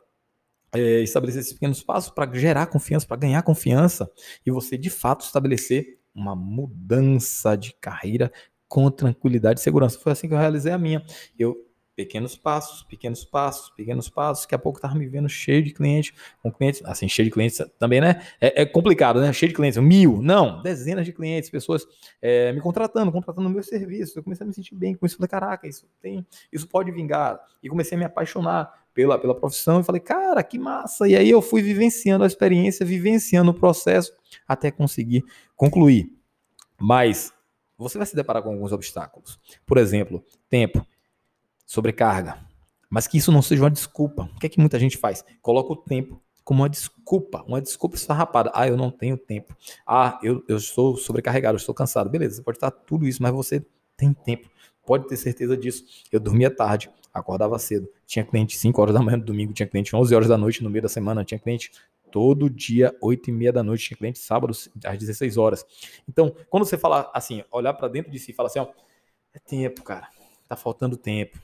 é, 0.72 1.00
estabelecer 1.00 1.40
esses 1.40 1.52
pequenos 1.52 1.82
passos 1.82 2.10
para 2.10 2.32
gerar 2.34 2.66
confiança, 2.66 3.06
para 3.06 3.16
ganhar 3.16 3.42
confiança 3.42 4.10
e 4.44 4.50
você 4.50 4.78
de 4.78 4.90
fato 4.90 5.24
estabelecer 5.24 5.98
uma 6.14 6.34
mudança 6.34 7.56
de 7.56 7.72
carreira 7.74 8.32
com 8.68 8.90
tranquilidade 8.90 9.60
e 9.60 9.62
segurança. 9.62 9.98
Foi 9.98 10.12
assim 10.12 10.28
que 10.28 10.34
eu 10.34 10.38
realizei 10.38 10.72
a 10.72 10.78
minha. 10.78 11.04
Eu 11.38 11.56
pequenos 12.00 12.34
passos, 12.34 12.82
pequenos 12.82 13.26
passos, 13.26 13.68
pequenos 13.76 14.08
passos. 14.08 14.44
Daqui 14.44 14.54
a 14.54 14.58
pouco 14.58 14.80
tava 14.80 14.94
me 14.94 15.06
vendo 15.06 15.28
cheio 15.28 15.62
de 15.62 15.70
clientes, 15.70 16.14
com 16.42 16.50
clientes, 16.50 16.80
assim, 16.86 17.06
cheio 17.06 17.26
de 17.26 17.30
clientes 17.30 17.60
também, 17.78 18.00
né? 18.00 18.22
É, 18.40 18.62
é 18.62 18.66
complicado, 18.66 19.20
né? 19.20 19.30
Cheio 19.34 19.50
de 19.50 19.54
clientes, 19.54 19.78
mil, 19.82 20.22
não, 20.22 20.62
dezenas 20.62 21.04
de 21.04 21.12
clientes, 21.12 21.50
pessoas 21.50 21.86
é, 22.22 22.54
me 22.54 22.60
contratando, 22.62 23.12
contratando 23.12 23.48
o 23.48 23.50
meu 23.50 23.62
serviço. 23.62 24.18
Eu 24.18 24.22
comecei 24.22 24.44
a 24.44 24.48
me 24.48 24.54
sentir 24.54 24.74
bem 24.74 24.94
com 24.94 25.04
isso. 25.04 25.18
Falei, 25.18 25.28
caraca, 25.28 25.68
isso 25.68 25.86
tem, 26.00 26.26
isso 26.50 26.66
pode 26.66 26.90
vingar. 26.90 27.38
E 27.62 27.68
comecei 27.68 27.96
a 27.96 27.98
me 27.98 28.06
apaixonar 28.06 28.72
pela, 28.94 29.18
pela 29.18 29.34
profissão 29.34 29.80
e 29.80 29.84
falei, 29.84 30.00
cara, 30.00 30.42
que 30.42 30.58
massa. 30.58 31.06
E 31.06 31.14
aí 31.14 31.28
eu 31.28 31.42
fui 31.42 31.60
vivenciando 31.60 32.24
a 32.24 32.26
experiência, 32.26 32.86
vivenciando 32.86 33.50
o 33.50 33.54
processo 33.54 34.10
até 34.48 34.70
conseguir 34.70 35.22
concluir. 35.54 36.10
Mas 36.80 37.30
você 37.76 37.98
vai 37.98 38.06
se 38.06 38.16
deparar 38.16 38.42
com 38.42 38.50
alguns 38.50 38.72
obstáculos. 38.72 39.38
Por 39.66 39.76
exemplo, 39.76 40.24
tempo 40.48 40.86
sobrecarga. 41.70 42.36
Mas 42.90 43.06
que 43.06 43.16
isso 43.16 43.30
não 43.30 43.40
seja 43.40 43.62
uma 43.62 43.70
desculpa. 43.70 44.28
O 44.34 44.40
que 44.40 44.46
é 44.46 44.48
que 44.48 44.58
muita 44.58 44.76
gente 44.76 44.96
faz? 44.96 45.24
Coloca 45.40 45.72
o 45.72 45.76
tempo 45.76 46.20
como 46.42 46.62
uma 46.62 46.68
desculpa, 46.68 47.44
uma 47.46 47.60
desculpa 47.62 47.94
esfarrapada. 47.94 48.50
Ah, 48.52 48.66
eu 48.66 48.76
não 48.76 48.90
tenho 48.90 49.16
tempo. 49.16 49.56
Ah, 49.86 50.18
eu, 50.20 50.42
eu 50.48 50.56
estou 50.56 50.96
sobrecarregado, 50.96 51.54
eu 51.54 51.60
estou 51.60 51.72
cansado. 51.72 52.10
Beleza, 52.10 52.36
você 52.36 52.42
pode 52.42 52.56
estar 52.56 52.72
tudo 52.72 53.06
isso, 53.06 53.22
mas 53.22 53.32
você 53.32 53.64
tem 53.96 54.12
tempo. 54.12 54.50
Pode 54.84 55.06
ter 55.06 55.16
certeza 55.16 55.56
disso. 55.56 55.84
Eu 56.10 56.18
dormia 56.18 56.50
tarde, 56.50 56.90
acordava 57.14 57.56
cedo. 57.56 57.88
Tinha 58.04 58.24
cliente 58.24 58.58
5 58.58 58.82
horas 58.82 58.92
da 58.92 59.00
manhã 59.00 59.18
no 59.18 59.24
domingo, 59.24 59.52
tinha 59.52 59.68
cliente 59.68 59.94
11 59.94 60.12
horas 60.12 60.26
da 60.26 60.36
noite 60.36 60.64
no 60.64 60.70
meio 60.70 60.82
da 60.82 60.88
semana, 60.88 61.24
tinha 61.24 61.38
cliente 61.38 61.70
todo 62.10 62.50
dia, 62.50 62.92
8 63.00 63.30
e 63.30 63.32
meia 63.32 63.52
da 63.52 63.62
noite, 63.62 63.86
tinha 63.86 63.96
cliente 63.96 64.18
sábado 64.18 64.52
às 64.84 64.98
16 64.98 65.36
horas. 65.36 65.64
Então, 66.08 66.34
quando 66.48 66.64
você 66.64 66.76
fala 66.76 67.08
assim, 67.14 67.44
olhar 67.52 67.74
para 67.74 67.86
dentro 67.86 68.10
de 68.10 68.18
si 68.18 68.32
e 68.32 68.34
falar 68.34 68.48
assim, 68.48 68.58
ó, 68.58 68.66
é 69.32 69.38
tempo, 69.38 69.84
cara, 69.84 70.08
tá 70.48 70.56
faltando 70.56 70.96
tempo 70.96 71.38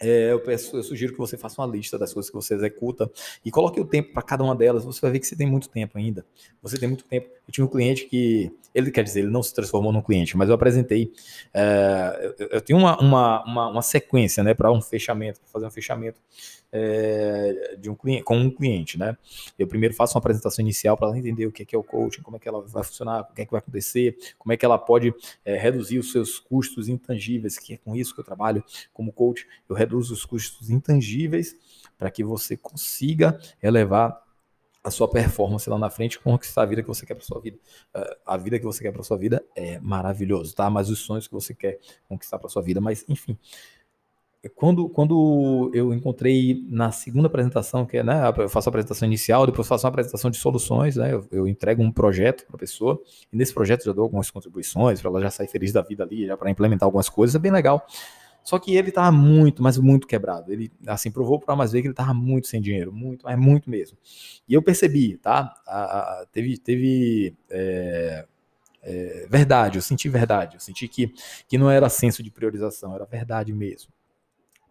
é, 0.00 0.32
eu, 0.32 0.40
peço, 0.40 0.76
eu 0.76 0.82
sugiro 0.82 1.12
que 1.12 1.18
você 1.18 1.36
faça 1.36 1.60
uma 1.60 1.66
lista 1.66 1.98
das 1.98 2.12
coisas 2.12 2.30
que 2.30 2.36
você 2.36 2.54
executa 2.54 3.10
e 3.44 3.50
coloque 3.50 3.80
o 3.80 3.84
tempo 3.84 4.12
para 4.12 4.22
cada 4.22 4.44
uma 4.44 4.54
delas. 4.54 4.84
Você 4.84 5.00
vai 5.00 5.12
ver 5.12 5.20
que 5.20 5.26
você 5.26 5.36
tem 5.36 5.46
muito 5.46 5.68
tempo 5.68 5.98
ainda. 5.98 6.24
Você 6.62 6.78
tem 6.78 6.88
muito 6.88 7.04
tempo. 7.04 7.28
Eu 7.46 7.52
tinha 7.52 7.64
um 7.64 7.68
cliente 7.68 8.06
que, 8.06 8.52
ele 8.74 8.90
quer 8.90 9.02
dizer, 9.02 9.20
ele 9.20 9.30
não 9.30 9.42
se 9.42 9.52
transformou 9.54 9.92
num 9.92 10.02
cliente, 10.02 10.36
mas 10.36 10.48
eu 10.48 10.54
apresentei. 10.54 11.12
É, 11.52 12.34
eu, 12.38 12.48
eu, 12.52 12.60
tenho 12.60 12.78
uma, 12.78 12.98
uma, 12.98 13.44
uma, 13.44 13.68
uma 13.70 13.82
sequência 13.82 14.42
né, 14.42 14.54
para 14.54 14.70
um 14.70 14.80
fechamento, 14.80 15.40
para 15.40 15.50
fazer 15.50 15.66
um 15.66 15.70
fechamento 15.70 16.20
é, 16.72 17.76
de 17.78 17.90
um 17.90 17.94
cliente, 17.94 18.22
com 18.24 18.36
um 18.36 18.50
cliente, 18.50 18.98
né? 18.98 19.16
Eu 19.58 19.66
primeiro 19.66 19.94
faço 19.94 20.14
uma 20.16 20.20
apresentação 20.20 20.62
inicial 20.62 20.96
para 20.96 21.08
ela 21.08 21.18
entender 21.18 21.46
o 21.46 21.52
que 21.52 21.62
é, 21.62 21.66
que 21.66 21.74
é 21.74 21.78
o 21.78 21.82
coaching, 21.82 22.22
como 22.22 22.36
é 22.36 22.40
que 22.40 22.48
ela 22.48 22.60
vai 22.62 22.84
funcionar, 22.84 23.22
o 23.22 23.34
que 23.34 23.42
é 23.42 23.44
que 23.44 23.50
vai 23.50 23.58
acontecer, 23.58 24.16
como 24.38 24.52
é 24.52 24.56
que 24.56 24.64
ela 24.64 24.78
pode 24.78 25.14
é, 25.44 25.56
reduzir 25.56 25.98
os 25.98 26.12
seus 26.12 26.38
custos 26.38 26.88
intangíveis, 26.88 27.58
que 27.58 27.74
é 27.74 27.76
com 27.76 27.96
isso 27.96 28.14
que 28.14 28.20
eu 28.20 28.24
trabalho 28.24 28.62
como 28.92 29.12
coach. 29.12 29.46
Eu 29.68 29.74
reduzo 29.74 30.12
os 30.12 30.24
custos 30.24 30.70
intangíveis 30.70 31.56
para 31.96 32.10
que 32.10 32.22
você 32.22 32.56
consiga 32.56 33.38
elevar 33.62 34.22
a 34.82 34.90
sua 34.90 35.08
performance 35.08 35.68
lá 35.68 35.78
na 35.78 35.90
frente, 35.90 36.18
conquistar 36.18 36.62
a 36.62 36.66
vida 36.66 36.82
que 36.82 36.88
você 36.88 37.04
quer 37.04 37.14
para 37.14 37.24
sua 37.24 37.40
vida. 37.40 37.58
Uh, 37.94 38.16
a 38.24 38.36
vida 38.36 38.58
que 38.58 38.64
você 38.64 38.82
quer 38.82 38.92
para 38.92 39.02
sua 39.02 39.16
vida 39.16 39.44
é 39.54 39.78
maravilhoso, 39.80 40.54
tá? 40.54 40.70
Mas 40.70 40.88
os 40.88 41.00
sonhos 41.00 41.26
que 41.26 41.34
você 41.34 41.54
quer 41.54 41.78
conquistar 42.08 42.38
para 42.38 42.48
sua 42.48 42.62
vida, 42.62 42.80
mas 42.80 43.04
enfim, 43.08 43.36
quando, 44.54 44.88
quando 44.88 45.70
eu 45.74 45.92
encontrei 45.92 46.64
na 46.68 46.92
segunda 46.92 47.26
apresentação, 47.26 47.84
que 47.84 47.96
é, 47.96 48.04
né, 48.04 48.22
eu 48.36 48.48
faço 48.48 48.68
a 48.68 48.70
apresentação 48.70 49.06
inicial, 49.06 49.44
depois 49.46 49.66
faço 49.66 49.84
uma 49.84 49.90
apresentação 49.90 50.30
de 50.30 50.36
soluções, 50.36 50.94
né, 50.94 51.12
eu, 51.12 51.26
eu 51.32 51.48
entrego 51.48 51.82
um 51.82 51.90
projeto 51.90 52.46
para 52.46 52.54
a 52.54 52.58
pessoa, 52.58 53.02
e 53.32 53.36
nesse 53.36 53.52
projeto 53.52 53.84
já 53.84 53.92
dou 53.92 54.04
algumas 54.04 54.30
contribuições 54.30 55.00
para 55.00 55.10
ela 55.10 55.20
já 55.22 55.30
sair 55.30 55.48
feliz 55.48 55.72
da 55.72 55.82
vida 55.82 56.04
ali, 56.04 56.26
já 56.26 56.36
para 56.36 56.50
implementar 56.50 56.86
algumas 56.86 57.08
coisas, 57.08 57.34
é 57.34 57.38
bem 57.38 57.50
legal. 57.50 57.84
Só 58.44 58.58
que 58.58 58.76
ele 58.76 58.92
tava 58.92 59.12
muito, 59.12 59.62
mas 59.62 59.76
muito 59.76 60.06
quebrado. 60.06 60.50
Ele, 60.50 60.72
assim, 60.86 61.10
provou 61.10 61.38
para 61.38 61.54
mais 61.54 61.72
ver 61.72 61.82
que 61.82 61.88
ele 61.88 61.94
tava 61.94 62.14
muito 62.14 62.46
sem 62.46 62.62
dinheiro, 62.62 62.90
muito, 62.90 63.24
mas 63.24 63.38
muito 63.38 63.68
mesmo. 63.68 63.98
E 64.48 64.54
eu 64.54 64.62
percebi, 64.62 65.18
tá? 65.18 65.52
A, 65.66 65.82
a, 66.22 66.26
teve, 66.32 66.56
teve 66.56 67.36
é, 67.50 68.24
é, 68.82 69.26
verdade, 69.28 69.76
eu 69.76 69.82
senti 69.82 70.08
verdade, 70.08 70.56
eu 70.56 70.60
senti 70.60 70.88
que, 70.88 71.12
que 71.46 71.58
não 71.58 71.70
era 71.70 71.90
senso 71.90 72.22
de 72.22 72.30
priorização, 72.30 72.94
era 72.94 73.04
verdade 73.04 73.52
mesmo 73.52 73.92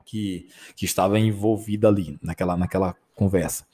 que, 0.07 0.47
que 0.75 0.85
estava 0.85 1.19
envolvida 1.19 1.87
ali 1.87 2.17
naquela, 2.23 2.57
naquela 2.57 2.95
conversa. 3.13 3.67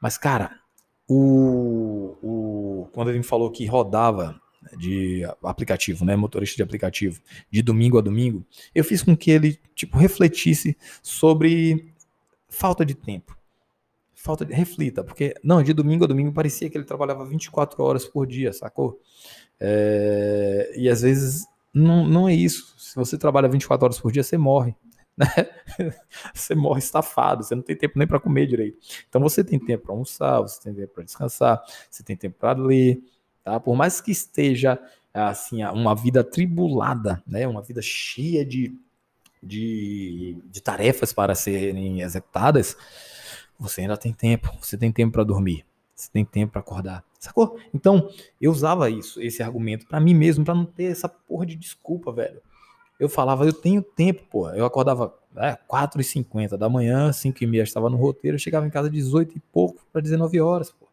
Mas, 0.00 0.16
cara, 0.16 0.58
o, 1.06 2.16
o, 2.22 2.88
quando 2.92 3.10
ele 3.10 3.18
me 3.18 3.24
falou 3.24 3.50
que 3.50 3.66
rodava 3.66 4.40
de 4.76 5.22
aplicativo, 5.42 6.04
né, 6.04 6.16
motorista 6.16 6.56
de 6.56 6.62
aplicativo, 6.62 7.20
de 7.50 7.62
domingo 7.62 7.98
a 7.98 8.00
domingo, 8.00 8.44
eu 8.74 8.82
fiz 8.82 9.02
com 9.02 9.16
que 9.16 9.30
ele 9.30 9.58
tipo 9.74 9.98
refletisse 9.98 10.76
sobre 11.02 11.92
falta 12.48 12.84
de 12.84 12.94
tempo. 12.94 13.36
Falta 14.14 14.44
de 14.44 14.52
reflita, 14.52 15.02
porque 15.02 15.34
não, 15.42 15.62
de 15.62 15.72
domingo 15.72 16.04
a 16.04 16.06
domingo 16.06 16.32
parecia 16.32 16.68
que 16.68 16.76
ele 16.76 16.84
trabalhava 16.84 17.24
24 17.24 17.82
horas 17.82 18.04
por 18.06 18.26
dia, 18.26 18.52
sacou? 18.52 19.00
É, 19.58 20.72
e 20.76 20.88
às 20.88 21.00
vezes 21.02 21.46
não, 21.72 22.06
não 22.06 22.28
é 22.28 22.34
isso. 22.34 22.74
Se 22.78 22.96
você 22.96 23.16
trabalha 23.16 23.48
24 23.48 23.84
horas 23.84 24.00
por 24.00 24.12
dia, 24.12 24.22
você 24.22 24.36
morre 24.36 24.74
né? 25.20 25.50
Você 26.32 26.54
morre 26.54 26.78
estafado, 26.78 27.44
você 27.44 27.54
não 27.54 27.62
tem 27.62 27.76
tempo 27.76 27.98
nem 27.98 28.08
para 28.08 28.18
comer 28.18 28.46
direito. 28.46 28.78
Então 29.08 29.20
você 29.20 29.44
tem 29.44 29.58
tempo 29.58 29.84
para 29.84 29.92
almoçar, 29.92 30.40
você 30.40 30.60
tem 30.62 30.74
tempo 30.74 30.94
para 30.94 31.04
descansar, 31.04 31.62
você 31.90 32.02
tem 32.02 32.16
tempo 32.16 32.38
para 32.38 32.58
ler, 32.58 33.02
tá? 33.44 33.60
Por 33.60 33.76
mais 33.76 34.00
que 34.00 34.10
esteja 34.10 34.80
assim 35.12 35.62
uma 35.64 35.94
vida 35.94 36.24
tribulada, 36.24 37.22
né? 37.26 37.46
Uma 37.46 37.60
vida 37.60 37.82
cheia 37.82 38.44
de, 38.44 38.74
de, 39.42 40.38
de 40.50 40.62
tarefas 40.62 41.12
para 41.12 41.34
serem 41.34 42.00
executadas, 42.00 42.76
você 43.58 43.82
ainda 43.82 43.96
tem 43.96 44.12
tempo. 44.12 44.50
Você 44.60 44.78
tem 44.78 44.90
tempo 44.90 45.12
para 45.12 45.24
dormir, 45.24 45.66
você 45.94 46.10
tem 46.10 46.24
tempo 46.24 46.52
para 46.52 46.62
acordar, 46.62 47.04
sacou? 47.18 47.58
Então 47.74 48.10
eu 48.40 48.50
usava 48.50 48.88
isso, 48.88 49.20
esse 49.20 49.42
argumento 49.42 49.86
para 49.86 50.00
mim 50.00 50.14
mesmo, 50.14 50.44
para 50.44 50.54
não 50.54 50.64
ter 50.64 50.84
essa 50.84 51.08
porra 51.08 51.44
de 51.44 51.56
desculpa, 51.56 52.10
velho 52.10 52.40
eu 53.00 53.08
falava, 53.08 53.46
eu 53.46 53.52
tenho 53.52 53.82
tempo, 53.82 54.22
pô. 54.30 54.50
Eu 54.50 54.66
acordava 54.66 55.18
é, 55.38 55.56
4h50 55.66 56.58
da 56.58 56.68
manhã, 56.68 57.10
5h30 57.10 57.62
estava 57.62 57.88
no 57.88 57.96
roteiro, 57.96 58.34
eu 58.34 58.38
chegava 58.38 58.66
em 58.66 58.70
casa 58.70 58.90
18 58.90 59.38
e 59.38 59.40
pouco 59.40 59.84
para 59.90 60.02
19 60.02 60.38
horas, 60.38 60.70
pô. 60.70 60.86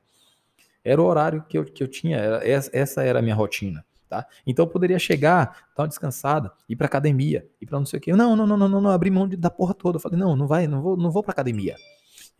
Era 0.83 1.01
o 1.01 1.05
horário 1.05 1.43
que 1.43 1.57
eu, 1.57 1.65
que 1.65 1.83
eu 1.83 1.87
tinha, 1.87 2.17
era, 2.17 2.41
essa 2.71 3.03
era 3.03 3.19
a 3.19 3.21
minha 3.21 3.35
rotina. 3.35 3.85
Tá? 4.07 4.25
Então 4.45 4.63
eu 4.63 4.69
poderia 4.69 4.97
chegar, 4.97 5.67
uma 5.77 5.85
descansada, 5.85 6.53
ir 6.69 6.77
para 6.77 6.87
academia, 6.87 7.45
ir 7.59 7.65
para 7.65 7.77
não 7.77 7.85
sei 7.85 7.99
o 7.99 8.01
quê. 8.01 8.13
Não, 8.13 8.37
não, 8.37 8.47
não, 8.47 8.55
não, 8.55 8.69
não, 8.69 8.79
não, 8.79 8.89
abri 8.89 9.11
mão 9.11 9.27
de, 9.27 9.35
da 9.35 9.49
porra 9.49 9.73
toda. 9.73 9.97
Eu 9.97 9.99
falei, 9.99 10.17
não, 10.17 10.33
não 10.33 10.47
vai, 10.47 10.65
não 10.65 10.81
vou, 10.81 10.95
não 10.95 11.11
vou 11.11 11.21
para 11.21 11.33
academia. 11.33 11.75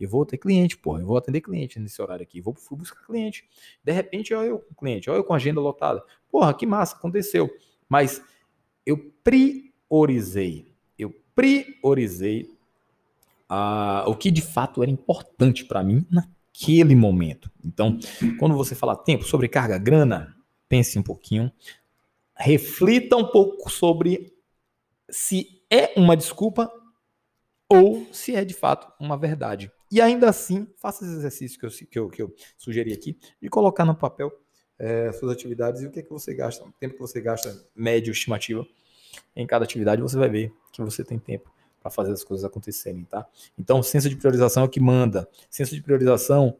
Eu 0.00 0.08
vou 0.08 0.24
ter 0.24 0.38
cliente, 0.38 0.78
porra, 0.78 1.02
eu 1.02 1.06
vou 1.06 1.18
atender 1.18 1.42
cliente 1.42 1.78
nesse 1.78 2.00
horário 2.00 2.22
aqui, 2.22 2.40
vou 2.40 2.54
fui 2.54 2.78
buscar 2.78 3.04
cliente. 3.04 3.44
De 3.84 3.92
repente, 3.92 4.32
olha 4.32 4.46
eu 4.46 4.60
com 4.60 4.74
cliente, 4.74 5.10
olha 5.10 5.18
eu 5.18 5.24
com 5.24 5.34
agenda 5.34 5.60
lotada. 5.60 6.02
Porra, 6.30 6.54
que 6.54 6.64
massa, 6.64 6.96
aconteceu. 6.96 7.50
Mas 7.86 8.22
eu 8.88 9.12
priorizei. 9.22 10.74
Eu 10.98 11.14
priorizei 11.34 12.50
a, 13.46 14.04
o 14.06 14.16
que 14.16 14.30
de 14.30 14.40
fato 14.40 14.82
era 14.82 14.90
importante 14.90 15.66
para 15.66 15.84
mim 15.84 16.06
naquele 16.10 16.96
momento. 16.96 17.50
Então, 17.62 17.98
quando 18.38 18.56
você 18.56 18.74
fala 18.74 18.96
tempo, 18.96 19.24
sobrecarga, 19.24 19.76
grana, 19.76 20.34
pense 20.70 20.98
um 20.98 21.02
pouquinho, 21.02 21.52
reflita 22.34 23.14
um 23.14 23.26
pouco 23.26 23.70
sobre 23.70 24.32
se 25.10 25.62
é 25.70 25.92
uma 25.94 26.16
desculpa 26.16 26.72
ou 27.68 28.06
se 28.10 28.34
é 28.34 28.42
de 28.42 28.54
fato 28.54 28.90
uma 28.98 29.18
verdade. 29.18 29.70
E 29.92 30.00
ainda 30.00 30.30
assim, 30.30 30.66
faça 30.78 31.04
esse 31.04 31.14
exercício 31.14 31.60
que 31.60 31.66
eu, 31.66 31.70
que 31.70 31.98
eu, 31.98 32.08
que 32.08 32.22
eu 32.22 32.34
sugeri 32.56 32.94
aqui, 32.94 33.18
de 33.40 33.50
colocar 33.50 33.84
no 33.84 33.94
papel 33.94 34.32
é, 34.78 35.12
suas 35.12 35.32
atividades 35.32 35.82
e 35.82 35.86
o 35.86 35.90
que, 35.90 36.00
é 36.00 36.02
que 36.02 36.10
você 36.10 36.32
gasta, 36.32 36.64
o 36.64 36.72
tempo 36.72 36.94
que 36.94 37.00
você 37.00 37.20
gasta, 37.20 37.54
médio, 37.74 38.12
estimativa, 38.12 38.66
em 39.34 39.46
cada 39.46 39.64
atividade, 39.64 40.02
você 40.02 40.16
vai 40.16 40.28
ver 40.28 40.52
que 40.72 40.82
você 40.82 41.04
tem 41.04 41.18
tempo 41.18 41.50
para 41.80 41.90
fazer 41.90 42.12
as 42.12 42.24
coisas 42.24 42.44
acontecerem, 42.44 43.04
tá? 43.04 43.26
Então, 43.58 43.82
senso 43.82 44.08
de 44.08 44.16
priorização 44.16 44.64
é 44.64 44.66
o 44.66 44.68
que 44.68 44.80
manda. 44.80 45.28
Senso 45.48 45.74
de 45.74 45.82
priorização 45.82 46.56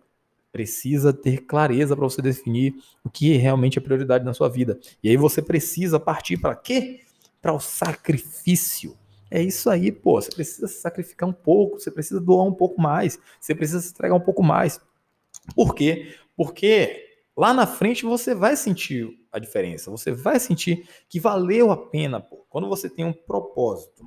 precisa 0.50 1.12
ter 1.12 1.44
clareza 1.44 1.94
para 1.94 2.04
você 2.04 2.22
definir 2.22 2.74
o 3.04 3.10
que 3.10 3.36
realmente 3.36 3.78
é 3.78 3.82
prioridade 3.82 4.24
na 4.24 4.32
sua 4.32 4.48
vida. 4.48 4.78
E 5.02 5.08
aí 5.08 5.16
você 5.16 5.42
precisa 5.42 6.00
partir 6.00 6.36
para 6.38 6.54
quê? 6.56 7.00
Para 7.40 7.52
o 7.52 7.60
sacrifício. 7.60 8.96
É 9.30 9.42
isso 9.42 9.68
aí, 9.68 9.92
pô. 9.92 10.20
Você 10.20 10.30
precisa 10.30 10.66
se 10.66 10.80
sacrificar 10.80 11.28
um 11.28 11.32
pouco, 11.32 11.78
você 11.78 11.90
precisa 11.90 12.20
doar 12.20 12.46
um 12.46 12.54
pouco 12.54 12.80
mais, 12.80 13.18
você 13.40 13.54
precisa 13.54 13.80
se 13.80 13.90
entregar 13.92 14.14
um 14.14 14.20
pouco 14.20 14.42
mais. 14.42 14.80
Por 15.54 15.74
quê? 15.74 16.14
Porque 16.36 17.04
lá 17.36 17.52
na 17.52 17.66
frente 17.66 18.04
você 18.04 18.34
vai 18.34 18.56
sentir 18.56 19.17
a 19.32 19.38
diferença. 19.38 19.90
Você 19.90 20.12
vai 20.12 20.38
sentir 20.40 20.88
que 21.08 21.20
valeu 21.20 21.70
a 21.70 21.76
pena, 21.76 22.20
pô. 22.20 22.47
Quando 22.49 22.68
você 22.68 22.88
tem 22.88 23.04
um 23.04 23.12
propósito, 23.12 24.04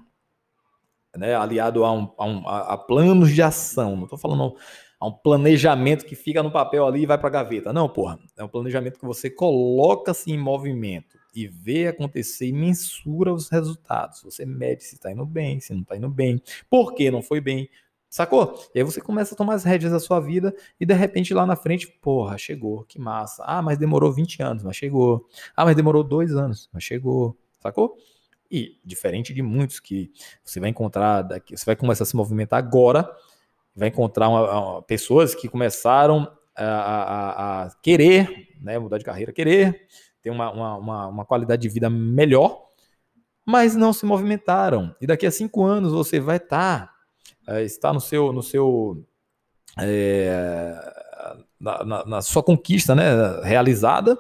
né, 1.16 1.36
aliado 1.36 1.84
a, 1.84 1.92
um, 1.92 2.14
a, 2.18 2.26
um, 2.26 2.48
a 2.48 2.78
planos 2.78 3.32
de 3.32 3.42
ação, 3.42 3.96
não 3.96 4.04
estou 4.04 4.18
falando 4.18 4.56
a 5.00 5.08
um 5.08 5.12
planejamento 5.12 6.06
que 6.06 6.16
fica 6.16 6.44
no 6.44 6.52
papel 6.52 6.86
ali 6.86 7.02
e 7.02 7.06
vai 7.08 7.18
para 7.18 7.28
a 7.28 7.32
gaveta. 7.32 7.74
Não, 7.74 7.90
porra. 7.90 8.20
É 8.38 8.44
um 8.44 8.48
planejamento 8.48 9.00
que 9.00 9.06
você 9.06 9.30
coloca-se 9.30 10.32
em 10.32 10.38
movimento 10.38 11.18
e 11.34 11.48
vê 11.48 11.88
acontecer 11.88 12.48
e 12.48 12.54
mensura 12.54 13.34
os 13.34 13.50
resultados. 13.50 14.22
Você 14.22 14.46
mede 14.46 14.84
se 14.84 14.96
está 14.96 15.12
indo 15.12 15.26
bem, 15.26 15.60
se 15.60 15.74
não 15.74 15.82
está 15.82 15.98
indo 15.98 16.10
bem, 16.10 16.42
por 16.70 16.94
que 16.94 17.10
não 17.10 17.22
foi 17.22 17.42
bem, 17.42 17.68
Sacou? 18.12 18.60
E 18.76 18.80
aí 18.80 18.84
você 18.84 19.00
começa 19.00 19.34
a 19.34 19.38
tomar 19.38 19.54
as 19.54 19.64
rédeas 19.64 19.94
da 19.94 20.00
sua 20.00 20.20
vida 20.20 20.54
e 20.78 20.86
de 20.86 20.94
repente 20.94 21.34
lá 21.34 21.46
na 21.46 21.56
frente, 21.56 21.88
porra, 21.88 22.38
chegou, 22.38 22.84
que 22.84 23.00
massa. 23.00 23.42
Ah, 23.48 23.62
mas 23.62 23.78
demorou 23.78 24.12
20 24.12 24.44
anos, 24.44 24.64
mas 24.66 24.76
chegou. 24.76 25.30
Ah, 25.56 25.64
mas 25.64 25.78
demorou 25.78 26.04
dois 26.04 26.36
anos, 26.36 26.70
mas 26.74 26.84
chegou. 26.84 27.38
Sacou? 27.62 27.96
E 28.52 28.78
diferente 28.84 29.34
de 29.34 29.42
muitos 29.42 29.80
que 29.80 30.12
você 30.44 30.60
vai 30.60 30.70
encontrar 30.70 31.22
daqui, 31.22 31.56
você 31.56 31.66
vai 31.66 31.76
começar 31.78 32.04
a 32.04 32.06
se 32.06 32.14
movimentar 32.14 32.60
agora, 32.60 33.10
vai 33.74 33.88
encontrar 33.88 34.28
uma, 34.28 34.60
uma, 34.60 34.82
pessoas 34.82 35.34
que 35.34 35.48
começaram 35.48 36.30
a, 36.54 36.66
a, 36.66 37.64
a, 37.64 37.72
querer, 37.82 38.50
né, 38.60 38.78
mudar 38.78 38.98
de 38.98 39.06
carreira, 39.06 39.32
querer 39.32 39.88
ter 40.22 40.32
uma, 40.32 40.52
uma, 40.52 41.08
uma 41.08 41.26
qualidade 41.26 41.62
de 41.62 41.70
vida 41.70 41.90
melhor, 41.90 42.62
mas 43.46 43.74
não 43.74 43.94
se 43.94 44.06
movimentaram. 44.06 44.94
E 45.00 45.08
daqui 45.08 45.26
a 45.26 45.32
cinco 45.32 45.64
anos 45.64 45.94
você 45.94 46.20
vai 46.20 46.36
estar 46.36 46.88
tá 46.88 47.01
é, 47.48 47.64
está 47.64 47.94
no 47.94 48.00
seu, 48.00 48.32
no 48.32 48.44
seu 48.44 49.04
é, 49.78 50.76
na, 51.60 51.84
na, 51.84 52.06
na, 52.06 52.22
sua 52.22 52.44
conquista 52.44 52.96
né, 52.96 53.04
realizada 53.44 54.18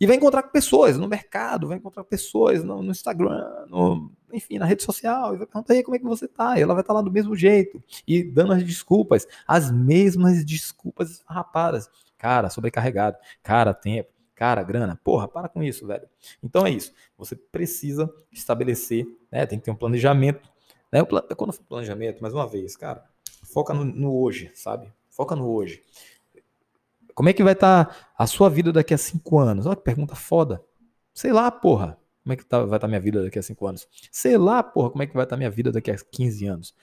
e 0.00 0.06
vai 0.06 0.16
encontrar 0.16 0.42
pessoas 0.44 0.98
no 0.98 1.08
mercado, 1.08 1.68
vai 1.68 1.78
encontrar 1.78 2.04
pessoas 2.04 2.62
no, 2.62 2.82
no 2.82 2.90
Instagram, 2.90 3.66
no, 3.68 4.12
enfim, 4.32 4.58
na 4.58 4.66
rede 4.66 4.82
social, 4.82 5.34
e 5.34 5.38
vai 5.38 5.46
perguntar 5.46 5.72
aí 5.72 5.82
como 5.82 5.96
é 5.96 5.98
que 5.98 6.04
você 6.04 6.28
tá, 6.28 6.58
e 6.58 6.62
ela 6.62 6.74
vai 6.74 6.82
estar 6.82 6.92
tá 6.92 6.98
lá 6.98 7.02
do 7.02 7.10
mesmo 7.10 7.34
jeito, 7.34 7.82
e 8.06 8.22
dando 8.22 8.52
as 8.52 8.62
desculpas, 8.62 9.26
as 9.46 9.70
mesmas 9.70 10.44
desculpas 10.44 11.22
rapadas. 11.26 11.88
Cara, 12.18 12.50
sobrecarregado, 12.50 13.16
cara, 13.42 13.72
tempo, 13.72 14.10
cara, 14.34 14.62
grana, 14.62 15.00
porra, 15.02 15.28
para 15.28 15.48
com 15.48 15.62
isso, 15.62 15.86
velho. 15.86 16.06
Então 16.42 16.66
é 16.66 16.70
isso, 16.70 16.92
você 17.16 17.34
precisa 17.34 18.12
estabelecer, 18.30 19.06
né, 19.32 19.46
tem 19.46 19.58
que 19.58 19.64
ter 19.64 19.70
um 19.70 19.76
planejamento 19.76 20.55
né? 20.96 21.34
Quando 21.36 21.52
for 21.52 21.64
planejamento, 21.64 22.20
mais 22.20 22.32
uma 22.32 22.46
vez, 22.46 22.76
cara, 22.76 23.04
foca 23.52 23.74
no, 23.74 23.84
no, 23.84 24.14
hoje, 24.14 24.50
sabe? 24.54 24.92
Foca 25.10 25.36
no 25.36 25.48
hoje. 25.48 25.82
Como 27.14 27.28
é 27.28 27.32
que 27.32 27.42
vai 27.42 27.52
estar 27.52 27.86
tá 27.86 28.10
a 28.18 28.26
sua 28.26 28.48
vida 28.48 28.72
daqui 28.72 28.94
a 28.94 28.98
cinco 28.98 29.38
anos? 29.38 29.66
Olha 29.66 29.76
que 29.76 29.82
pergunta 29.82 30.14
foda. 30.14 30.62
Sei 31.14 31.32
lá, 31.32 31.50
porra. 31.50 31.98
Como 32.22 32.32
é 32.32 32.36
que 32.36 32.44
tá, 32.44 32.58
vai 32.58 32.66
estar 32.66 32.80
tá 32.80 32.88
minha 32.88 33.00
vida 33.00 33.22
daqui 33.22 33.38
a 33.38 33.42
cinco 33.42 33.66
anos? 33.66 33.86
Sei 34.10 34.36
lá, 34.36 34.62
porra, 34.62 34.90
como 34.90 35.02
é 35.02 35.06
que 35.06 35.14
vai 35.14 35.24
estar 35.24 35.36
tá 35.36 35.38
minha 35.38 35.50
vida 35.50 35.70
daqui 35.70 35.90
a 35.90 35.96
15 35.96 36.46
anos? 36.46 36.74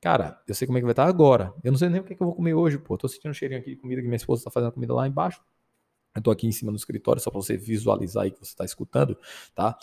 Cara, 0.00 0.38
eu 0.46 0.54
sei 0.54 0.66
como 0.66 0.76
é 0.76 0.80
que 0.80 0.84
vai 0.84 0.92
estar 0.92 1.04
tá 1.04 1.08
agora. 1.08 1.54
Eu 1.62 1.70
não 1.70 1.78
sei 1.78 1.88
nem 1.88 2.00
o 2.00 2.04
que, 2.04 2.12
é 2.12 2.16
que 2.16 2.22
eu 2.22 2.26
vou 2.26 2.34
comer 2.34 2.54
hoje, 2.54 2.76
pô. 2.76 2.98
Tô 2.98 3.08
sentindo 3.08 3.30
um 3.30 3.34
cheirinho 3.34 3.60
aqui 3.60 3.70
de 3.70 3.76
comida 3.76 4.02
que 4.02 4.06
minha 4.06 4.16
esposa 4.16 4.44
tá 4.44 4.50
fazendo 4.50 4.72
comida 4.72 4.92
lá 4.92 5.06
embaixo. 5.06 5.40
Eu 6.14 6.20
estou 6.20 6.32
aqui 6.32 6.46
em 6.46 6.52
cima 6.52 6.70
do 6.70 6.76
escritório, 6.76 7.20
só 7.20 7.28
para 7.28 7.40
você 7.40 7.56
visualizar 7.56 8.22
aí 8.22 8.30
que 8.30 8.38
você 8.38 8.52
está 8.52 8.64
escutando, 8.64 9.18
tá? 9.52 9.76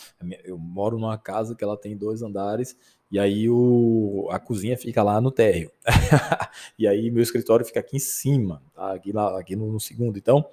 Eu 0.45 0.57
moro 0.57 0.97
numa 0.97 1.17
casa 1.17 1.53
que 1.53 1.63
ela 1.63 1.75
tem 1.75 1.97
dois 1.97 2.21
andares, 2.21 2.77
e 3.11 3.19
aí 3.19 3.50
o, 3.50 4.29
a 4.31 4.39
cozinha 4.39 4.77
fica 4.77 5.03
lá 5.03 5.19
no 5.19 5.29
térreo. 5.29 5.69
e 6.79 6.88
aí 6.88 7.11
meu 7.11 7.21
escritório 7.21 7.65
fica 7.65 7.81
aqui 7.81 7.97
em 7.97 8.00
cima, 8.00 8.63
tá? 8.73 8.93
Aqui, 8.93 9.11
lá, 9.11 9.38
aqui 9.38 9.57
no, 9.57 9.73
no, 9.73 9.79
segundo. 9.79 10.17
Então, 10.17 10.50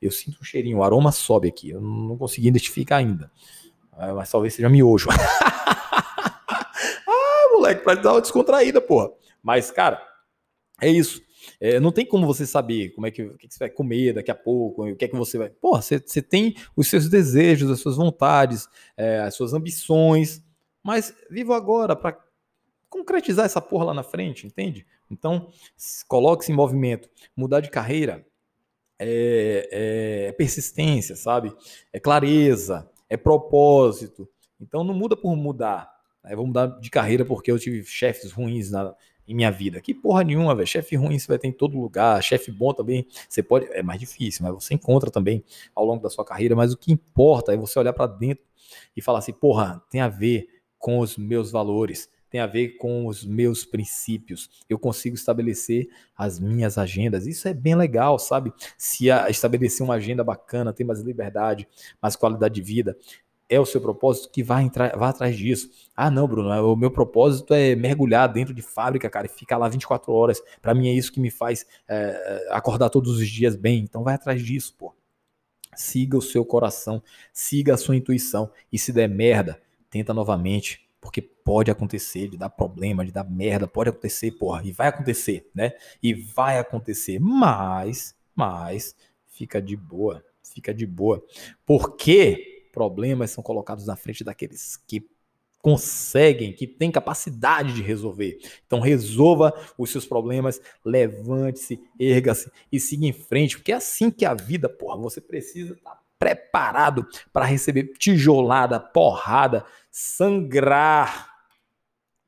eu 0.00 0.10
sinto 0.10 0.38
um 0.40 0.44
cheirinho, 0.44 0.78
o 0.78 0.82
aroma 0.82 1.12
sobe 1.12 1.48
aqui. 1.48 1.68
Eu 1.68 1.82
não 1.82 2.16
consegui 2.16 2.48
identificar 2.48 2.96
ainda. 2.96 3.30
Ah, 3.92 4.14
mas 4.14 4.30
talvez 4.30 4.54
seja 4.54 4.70
miojo. 4.70 5.10
ah, 7.06 7.50
moleque, 7.52 7.84
pra 7.84 7.94
dar 7.96 8.12
uma 8.12 8.22
descontraída, 8.22 8.80
porra. 8.80 9.10
Mas, 9.42 9.70
cara, 9.70 10.02
é 10.80 10.88
isso. 10.88 11.20
É, 11.60 11.78
não 11.80 11.92
tem 11.92 12.06
como 12.06 12.26
você 12.26 12.46
saber 12.46 12.90
como 12.90 13.06
é 13.06 13.10
que, 13.10 13.28
que, 13.36 13.48
você 13.48 13.58
vai 13.58 13.70
comer 13.70 14.14
daqui 14.14 14.30
a 14.30 14.34
pouco, 14.34 14.86
o 14.86 14.96
que 14.96 15.04
é 15.04 15.08
que 15.08 15.16
você 15.16 15.38
vai. 15.38 15.50
Porra, 15.50 15.82
você, 15.82 15.98
você 15.98 16.22
tem 16.22 16.56
os 16.76 16.88
seus 16.88 17.08
desejos, 17.08 17.70
as 17.70 17.80
suas 17.80 17.96
vontades, 17.96 18.68
é, 18.96 19.20
as 19.20 19.34
suas 19.34 19.54
ambições, 19.54 20.42
mas 20.82 21.14
viva 21.30 21.56
agora 21.56 21.94
para 21.94 22.18
concretizar 22.88 23.46
essa 23.46 23.60
porra 23.60 23.86
lá 23.86 23.94
na 23.94 24.02
frente, 24.02 24.46
entende? 24.46 24.86
Então, 25.10 25.48
coloque-se 26.06 26.52
em 26.52 26.54
movimento. 26.54 27.08
Mudar 27.36 27.60
de 27.60 27.70
carreira 27.70 28.26
é, 28.98 30.28
é 30.28 30.32
persistência, 30.32 31.16
sabe? 31.16 31.54
É 31.92 32.00
clareza, 32.00 32.90
é 33.08 33.16
propósito. 33.16 34.28
Então, 34.60 34.82
não 34.82 34.94
muda 34.94 35.16
por 35.16 35.36
mudar. 35.36 35.90
Eu 36.24 36.36
vou 36.36 36.46
mudar 36.46 36.66
de 36.66 36.90
carreira 36.90 37.24
porque 37.24 37.50
eu 37.50 37.58
tive 37.58 37.84
chefes 37.84 38.32
ruins 38.32 38.70
na, 38.70 38.94
em 39.28 39.34
minha 39.34 39.50
vida. 39.50 39.80
Que 39.80 39.94
porra 39.94 40.24
nenhuma, 40.24 40.54
velho. 40.54 40.66
Chefe 40.66 40.96
ruim 40.96 41.18
você 41.18 41.28
vai 41.28 41.38
ter 41.38 41.46
em 41.46 41.52
todo 41.52 41.78
lugar. 41.78 42.22
Chefe 42.22 42.50
bom 42.50 42.72
também, 42.72 43.06
você 43.28 43.42
pode. 43.42 43.66
É 43.72 43.82
mais 43.82 44.00
difícil, 44.00 44.42
mas 44.42 44.54
você 44.54 44.74
encontra 44.74 45.10
também 45.10 45.44
ao 45.74 45.84
longo 45.84 46.02
da 46.02 46.08
sua 46.08 46.24
carreira. 46.24 46.56
Mas 46.56 46.72
o 46.72 46.78
que 46.78 46.90
importa 46.90 47.52
é 47.52 47.56
você 47.56 47.78
olhar 47.78 47.92
para 47.92 48.06
dentro 48.06 48.44
e 48.96 49.02
falar 49.02 49.18
assim: 49.18 49.32
porra, 49.32 49.82
tem 49.90 50.00
a 50.00 50.08
ver 50.08 50.48
com 50.78 50.98
os 50.98 51.18
meus 51.18 51.50
valores 51.50 52.08
tem 52.30 52.40
a 52.40 52.46
ver 52.46 52.76
com 52.76 53.06
os 53.06 53.24
meus 53.24 53.64
princípios. 53.64 54.50
Eu 54.68 54.78
consigo 54.78 55.14
estabelecer 55.14 55.88
as 56.16 56.38
minhas 56.38 56.76
agendas. 56.76 57.26
Isso 57.26 57.48
é 57.48 57.54
bem 57.54 57.74
legal, 57.74 58.18
sabe? 58.18 58.52
Se 58.76 59.08
estabelecer 59.28 59.84
uma 59.84 59.94
agenda 59.94 60.22
bacana, 60.22 60.72
ter 60.72 60.84
mais 60.84 61.00
liberdade, 61.00 61.66
mais 62.02 62.16
qualidade 62.16 62.54
de 62.54 62.62
vida, 62.62 62.96
é 63.48 63.58
o 63.58 63.64
seu 63.64 63.80
propósito 63.80 64.30
que 64.30 64.42
vai 64.42 64.62
entrar, 64.62 64.96
vai 64.96 65.08
atrás 65.08 65.36
disso. 65.36 65.70
Ah, 65.96 66.10
não, 66.10 66.28
Bruno, 66.28 66.50
o 66.72 66.76
meu 66.76 66.90
propósito 66.90 67.54
é 67.54 67.74
mergulhar 67.74 68.30
dentro 68.30 68.52
de 68.52 68.60
fábrica, 68.60 69.08
cara, 69.08 69.26
e 69.26 69.30
ficar 69.30 69.56
lá 69.56 69.68
24 69.68 70.12
horas. 70.12 70.42
Para 70.60 70.74
mim 70.74 70.88
é 70.88 70.92
isso 70.92 71.12
que 71.12 71.20
me 71.20 71.30
faz 71.30 71.66
é, 71.88 72.48
acordar 72.50 72.90
todos 72.90 73.18
os 73.18 73.28
dias 73.28 73.56
bem. 73.56 73.80
Então 73.80 74.04
vai 74.04 74.14
atrás 74.14 74.42
disso, 74.42 74.74
pô. 74.76 74.94
Siga 75.74 76.18
o 76.18 76.22
seu 76.22 76.44
coração, 76.44 77.02
siga 77.32 77.74
a 77.74 77.76
sua 77.76 77.96
intuição 77.96 78.50
e 78.72 78.78
se 78.78 78.92
der 78.92 79.08
merda, 79.08 79.60
tenta 79.88 80.12
novamente, 80.12 80.88
porque 81.00 81.22
pode 81.22 81.70
acontecer 81.70 82.28
de 82.28 82.36
dar 82.36 82.50
problema, 82.50 83.04
de 83.04 83.12
dar 83.12 83.24
merda, 83.24 83.68
pode 83.68 83.90
acontecer, 83.90 84.32
porra, 84.32 84.62
e 84.64 84.72
vai 84.72 84.88
acontecer, 84.88 85.48
né? 85.54 85.72
E 86.02 86.12
vai 86.12 86.58
acontecer, 86.58 87.20
mas, 87.20 88.14
mas, 88.34 88.96
fica 89.28 89.62
de 89.62 89.76
boa, 89.76 90.24
fica 90.42 90.74
de 90.74 90.84
boa. 90.84 91.24
Porque 91.64 92.57
problemas 92.78 93.32
são 93.32 93.42
colocados 93.42 93.84
na 93.86 93.96
frente 93.96 94.22
daqueles 94.22 94.76
que 94.76 95.04
conseguem, 95.60 96.52
que 96.52 96.64
têm 96.64 96.92
capacidade 96.92 97.74
de 97.74 97.82
resolver. 97.82 98.38
Então 98.64 98.78
resolva 98.78 99.52
os 99.76 99.90
seus 99.90 100.06
problemas, 100.06 100.60
levante-se, 100.84 101.82
erga-se 101.98 102.52
e 102.70 102.78
siga 102.78 103.04
em 103.04 103.12
frente, 103.12 103.56
porque 103.56 103.72
é 103.72 103.74
assim 103.74 104.12
que 104.12 104.24
a 104.24 104.32
vida, 104.32 104.68
porra, 104.68 104.96
você 104.96 105.20
precisa 105.20 105.74
estar 105.74 105.90
tá 105.90 106.02
preparado 106.20 107.04
para 107.32 107.44
receber 107.44 107.94
tijolada, 107.98 108.78
porrada, 108.78 109.66
sangrar. 109.90 111.34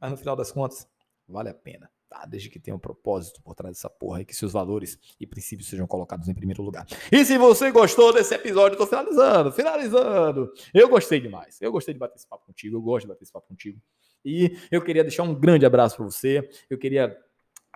Mas 0.00 0.10
no 0.10 0.16
final 0.16 0.34
das 0.34 0.50
contas, 0.50 0.88
vale 1.28 1.48
a 1.48 1.54
pena. 1.54 1.88
Tá, 2.10 2.26
desde 2.26 2.50
que 2.50 2.58
tenha 2.58 2.74
um 2.74 2.78
propósito 2.78 3.40
por 3.40 3.54
trás 3.54 3.76
dessa 3.76 3.88
porra 3.88 4.22
e 4.22 4.24
que 4.24 4.34
seus 4.34 4.52
valores 4.52 4.98
e 5.20 5.24
princípios 5.24 5.68
sejam 5.68 5.86
colocados 5.86 6.28
em 6.28 6.34
primeiro 6.34 6.60
lugar. 6.60 6.84
E 7.12 7.24
se 7.24 7.38
você 7.38 7.70
gostou 7.70 8.12
desse 8.12 8.34
episódio, 8.34 8.74
eu 8.74 8.78
tô 8.78 8.84
finalizando, 8.84 9.52
finalizando. 9.52 10.52
Eu 10.74 10.88
gostei 10.88 11.20
demais. 11.20 11.60
Eu 11.60 11.70
gostei 11.70 11.94
de 11.94 12.00
bater 12.00 12.16
esse 12.16 12.26
papo 12.26 12.44
contigo, 12.44 12.76
eu 12.76 12.82
gosto 12.82 13.02
de 13.02 13.08
bater 13.12 13.22
esse 13.22 13.32
papo 13.32 13.46
contigo. 13.46 13.80
E 14.24 14.58
eu 14.72 14.82
queria 14.82 15.04
deixar 15.04 15.22
um 15.22 15.32
grande 15.32 15.64
abraço 15.64 15.98
para 15.98 16.04
você. 16.04 16.50
Eu 16.68 16.76
queria 16.76 17.16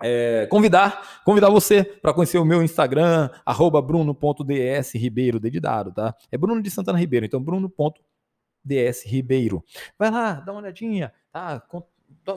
é, 0.03 0.45
convidar, 0.47 1.23
convidar 1.23 1.49
você 1.49 1.85
para 1.85 2.13
conhecer 2.13 2.37
o 2.37 2.43
meu 2.43 2.61
Instagram, 2.61 3.29
bruno.dsribeiro, 3.87 5.39
dedidado, 5.39 5.93
tá? 5.93 6.13
É 6.29 6.37
Bruno 6.37 6.61
de 6.61 6.69
Santana 6.69 6.99
Ribeiro, 6.99 7.25
então 7.25 7.41
bruno.dsribeiro. 7.41 9.63
Vai 9.97 10.11
lá, 10.11 10.41
dá 10.41 10.51
uma 10.51 10.59
olhadinha, 10.59 11.13
tá? 11.31 11.61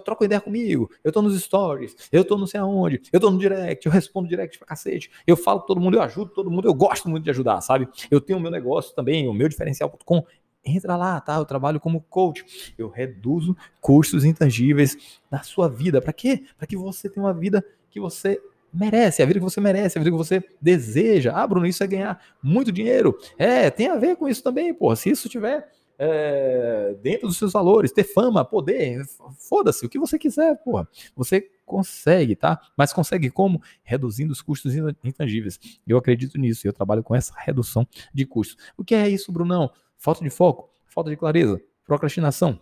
Troca 0.05 0.25
ideia 0.27 0.41
comigo, 0.41 0.91
eu 1.03 1.11
tô 1.11 1.23
nos 1.23 1.41
stories, 1.41 1.97
eu 2.13 2.23
tô 2.23 2.37
não 2.37 2.47
sei 2.47 2.61
aonde, 2.61 3.01
eu 3.11 3.19
tô 3.19 3.31
no 3.31 3.39
direct, 3.39 3.87
eu 3.87 3.91
respondo 3.91 4.29
direct 4.29 4.59
pra 4.59 4.69
cacete, 4.69 5.11
eu 5.27 5.35
falo 5.35 5.61
com 5.61 5.67
todo 5.67 5.81
mundo, 5.81 5.97
eu 5.97 6.03
ajudo 6.03 6.31
todo 6.31 6.51
mundo, 6.51 6.69
eu 6.69 6.75
gosto 6.75 7.09
muito 7.09 7.25
de 7.25 7.31
ajudar, 7.31 7.63
sabe? 7.63 7.89
Eu 8.11 8.21
tenho 8.21 8.39
o 8.39 8.43
meu 8.43 8.51
negócio 8.51 8.95
também, 8.95 9.27
o 9.27 9.33
meu 9.33 9.49
diferencial.com, 9.49 10.25
entra 10.65 10.97
lá, 10.97 11.21
tá? 11.21 11.37
Eu 11.37 11.45
trabalho 11.45 11.81
como 11.81 12.01
coach. 12.03 12.75
Eu 12.77 12.89
reduzo 12.89 13.57
custos 13.81 14.25
intangíveis 14.25 15.21
da 15.31 15.43
sua 15.43 15.69
vida. 15.69 16.01
Para 16.01 16.13
quê? 16.13 16.45
Para 16.57 16.67
que 16.67 16.77
você 16.77 17.09
tenha 17.09 17.25
uma 17.25 17.35
vida 17.35 17.65
que 17.91 18.01
você 18.01 18.41
merece, 18.73 19.23
a 19.23 19.27
vida 19.27 19.39
que 19.39 19.45
você 19.45 19.61
merece, 19.61 19.99
a 19.99 20.01
vida 20.01 20.11
que 20.11 20.17
você 20.17 20.45
deseja. 20.61 21.33
Ah, 21.35 21.47
Bruno, 21.47 21.67
isso 21.67 21.83
é 21.83 21.87
ganhar 21.87 22.21
muito 22.43 22.71
dinheiro. 22.71 23.19
É, 23.39 23.71
tem 23.71 23.89
a 23.89 23.97
ver 23.97 24.17
com 24.17 24.29
isso 24.29 24.43
também, 24.43 24.75
porra. 24.75 24.97
Se 24.97 25.11
isso 25.11 25.29
tiver 25.29 25.67
é, 25.99 26.97
dentro 27.03 27.27
dos 27.27 27.37
seus 27.37 27.53
valores, 27.53 27.93
ter 27.93 28.05
fama, 28.05 28.45
poder, 28.45 29.05
foda-se, 29.37 29.85
o 29.85 29.89
que 29.89 29.99
você 29.99 30.19
quiser, 30.19 30.57
porra. 30.63 30.89
Você 31.17 31.51
consegue, 31.67 32.37
tá? 32.37 32.61
Mas 32.77 32.93
consegue 32.93 33.29
como? 33.31 33.61
Reduzindo 33.83 34.33
os 34.33 34.41
custos 34.41 34.73
intangíveis. 35.05 35.59
Eu 35.87 35.99
acredito 35.99 36.39
nisso, 36.39 36.67
eu 36.67 36.73
trabalho 36.73 37.03
com 37.03 37.15
essa 37.15 37.35
redução 37.37 37.87
de 38.15 38.25
custos. 38.25 38.57
O 38.77 38.85
que 38.85 38.95
é 38.95 39.09
isso, 39.09 39.31
Brunão? 39.33 39.71
falta 39.99 40.23
de 40.23 40.31
foco, 40.31 40.71
falta 40.87 41.11
de 41.11 41.17
clareza, 41.17 41.61
procrastinação, 41.85 42.61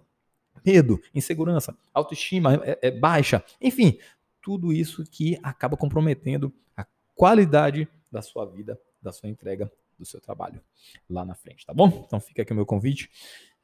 medo, 0.65 1.01
insegurança, 1.15 1.77
autoestima 1.93 2.55
é, 2.65 2.79
é 2.83 2.91
baixa, 2.91 3.45
enfim, 3.61 3.99
tudo 4.43 4.73
isso 4.73 5.05
que 5.05 5.39
acaba 5.43 5.77
comprometendo 5.77 6.53
a 6.77 6.85
qualidade 7.15 7.87
da 8.11 8.23
sua 8.23 8.47
vida, 8.47 8.81
da 9.01 9.13
sua 9.13 9.29
entrega, 9.29 9.71
do 9.99 10.05
seu 10.05 10.21
trabalho 10.21 10.61
lá 11.09 11.25
na 11.25 11.35
frente, 11.35 11.65
tá 11.65 11.73
bom? 11.75 12.05
Então 12.07 12.21
fica 12.21 12.43
aqui 12.43 12.53
o 12.53 12.57
meu 12.57 12.67
convite 12.67 13.11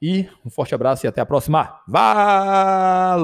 e 0.01 0.29
um 0.45 0.51
forte 0.51 0.75
abraço 0.75 1.07
e 1.07 1.09
até 1.09 1.21
a 1.21 1.27
próxima. 1.27 1.81
Valeu! 1.87 3.23